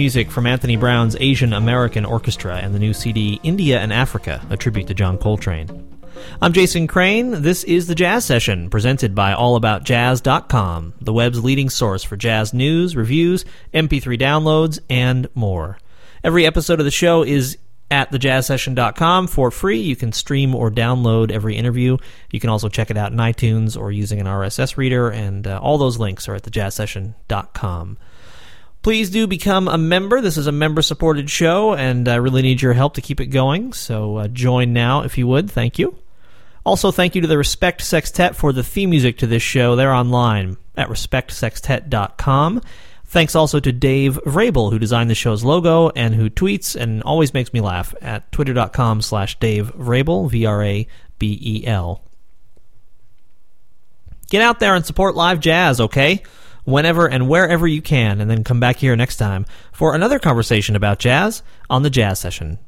Music 0.00 0.30
from 0.30 0.46
Anthony 0.46 0.76
Brown's 0.76 1.14
Asian 1.20 1.52
American 1.52 2.06
Orchestra 2.06 2.56
and 2.56 2.74
the 2.74 2.78
new 2.78 2.94
CD 2.94 3.38
India 3.42 3.78
and 3.80 3.92
Africa, 3.92 4.40
a 4.48 4.56
tribute 4.56 4.86
to 4.86 4.94
John 4.94 5.18
Coltrane. 5.18 6.00
I'm 6.40 6.54
Jason 6.54 6.86
Crane. 6.86 7.42
This 7.42 7.64
is 7.64 7.86
the 7.86 7.94
Jazz 7.94 8.24
Session, 8.24 8.70
presented 8.70 9.14
by 9.14 9.34
AllAboutJazz.com, 9.34 10.94
the 11.02 11.12
web's 11.12 11.44
leading 11.44 11.68
source 11.68 12.02
for 12.02 12.16
jazz 12.16 12.54
news, 12.54 12.96
reviews, 12.96 13.44
MP3 13.74 14.18
downloads, 14.18 14.78
and 14.88 15.28
more. 15.34 15.76
Every 16.24 16.46
episode 16.46 16.80
of 16.80 16.86
the 16.86 16.90
show 16.90 17.22
is 17.22 17.58
at 17.90 18.10
thejazzsession.com 18.10 19.26
for 19.26 19.50
free. 19.50 19.80
You 19.80 19.96
can 19.96 20.12
stream 20.12 20.54
or 20.54 20.70
download 20.70 21.30
every 21.30 21.56
interview. 21.56 21.98
You 22.30 22.40
can 22.40 22.48
also 22.48 22.70
check 22.70 22.90
it 22.90 22.96
out 22.96 23.12
in 23.12 23.18
iTunes 23.18 23.78
or 23.78 23.92
using 23.92 24.18
an 24.18 24.26
RSS 24.26 24.78
reader, 24.78 25.10
and 25.10 25.46
uh, 25.46 25.60
all 25.62 25.76
those 25.76 25.98
links 25.98 26.26
are 26.26 26.36
at 26.36 26.44
thejazzsession.com. 26.44 27.98
Please 28.82 29.10
do 29.10 29.26
become 29.26 29.68
a 29.68 29.76
member. 29.76 30.20
This 30.20 30.38
is 30.38 30.46
a 30.46 30.52
member 30.52 30.80
supported 30.80 31.28
show, 31.28 31.74
and 31.74 32.08
I 32.08 32.16
really 32.16 32.40
need 32.40 32.62
your 32.62 32.72
help 32.72 32.94
to 32.94 33.02
keep 33.02 33.20
it 33.20 33.26
going. 33.26 33.74
So 33.74 34.16
uh, 34.16 34.28
join 34.28 34.72
now 34.72 35.02
if 35.02 35.18
you 35.18 35.26
would. 35.26 35.50
Thank 35.50 35.78
you. 35.78 35.98
Also, 36.64 36.90
thank 36.90 37.14
you 37.14 37.20
to 37.20 37.26
the 37.26 37.38
Respect 37.38 37.82
Sextet 37.82 38.36
for 38.36 38.52
the 38.52 38.62
theme 38.62 38.90
music 38.90 39.18
to 39.18 39.26
this 39.26 39.42
show. 39.42 39.76
They're 39.76 39.92
online 39.92 40.56
at 40.76 40.88
respectsextet.com. 40.88 42.62
Thanks 43.04 43.34
also 43.34 43.60
to 43.60 43.72
Dave 43.72 44.20
Vrabel, 44.24 44.70
who 44.70 44.78
designed 44.78 45.10
the 45.10 45.14
show's 45.14 45.42
logo 45.42 45.90
and 45.90 46.14
who 46.14 46.30
tweets 46.30 46.76
and 46.76 47.02
always 47.02 47.34
makes 47.34 47.52
me 47.52 47.60
laugh 47.60 47.94
at 48.00 48.30
twitter.com 48.30 49.02
slash 49.02 49.38
Dave 49.40 49.74
Vrabel, 49.74 50.30
V 50.30 50.46
R 50.46 50.62
A 50.62 50.86
B 51.18 51.38
E 51.42 51.66
L. 51.66 52.02
Get 54.30 54.42
out 54.42 54.60
there 54.60 54.76
and 54.76 54.86
support 54.86 55.16
live 55.16 55.40
jazz, 55.40 55.80
okay? 55.80 56.22
Whenever 56.64 57.06
and 57.06 57.28
wherever 57.28 57.66
you 57.66 57.82
can, 57.82 58.20
and 58.20 58.30
then 58.30 58.44
come 58.44 58.60
back 58.60 58.76
here 58.76 58.96
next 58.96 59.16
time 59.16 59.46
for 59.72 59.94
another 59.94 60.18
conversation 60.18 60.76
about 60.76 60.98
jazz 60.98 61.42
on 61.68 61.82
the 61.82 61.90
Jazz 61.90 62.18
Session. 62.18 62.58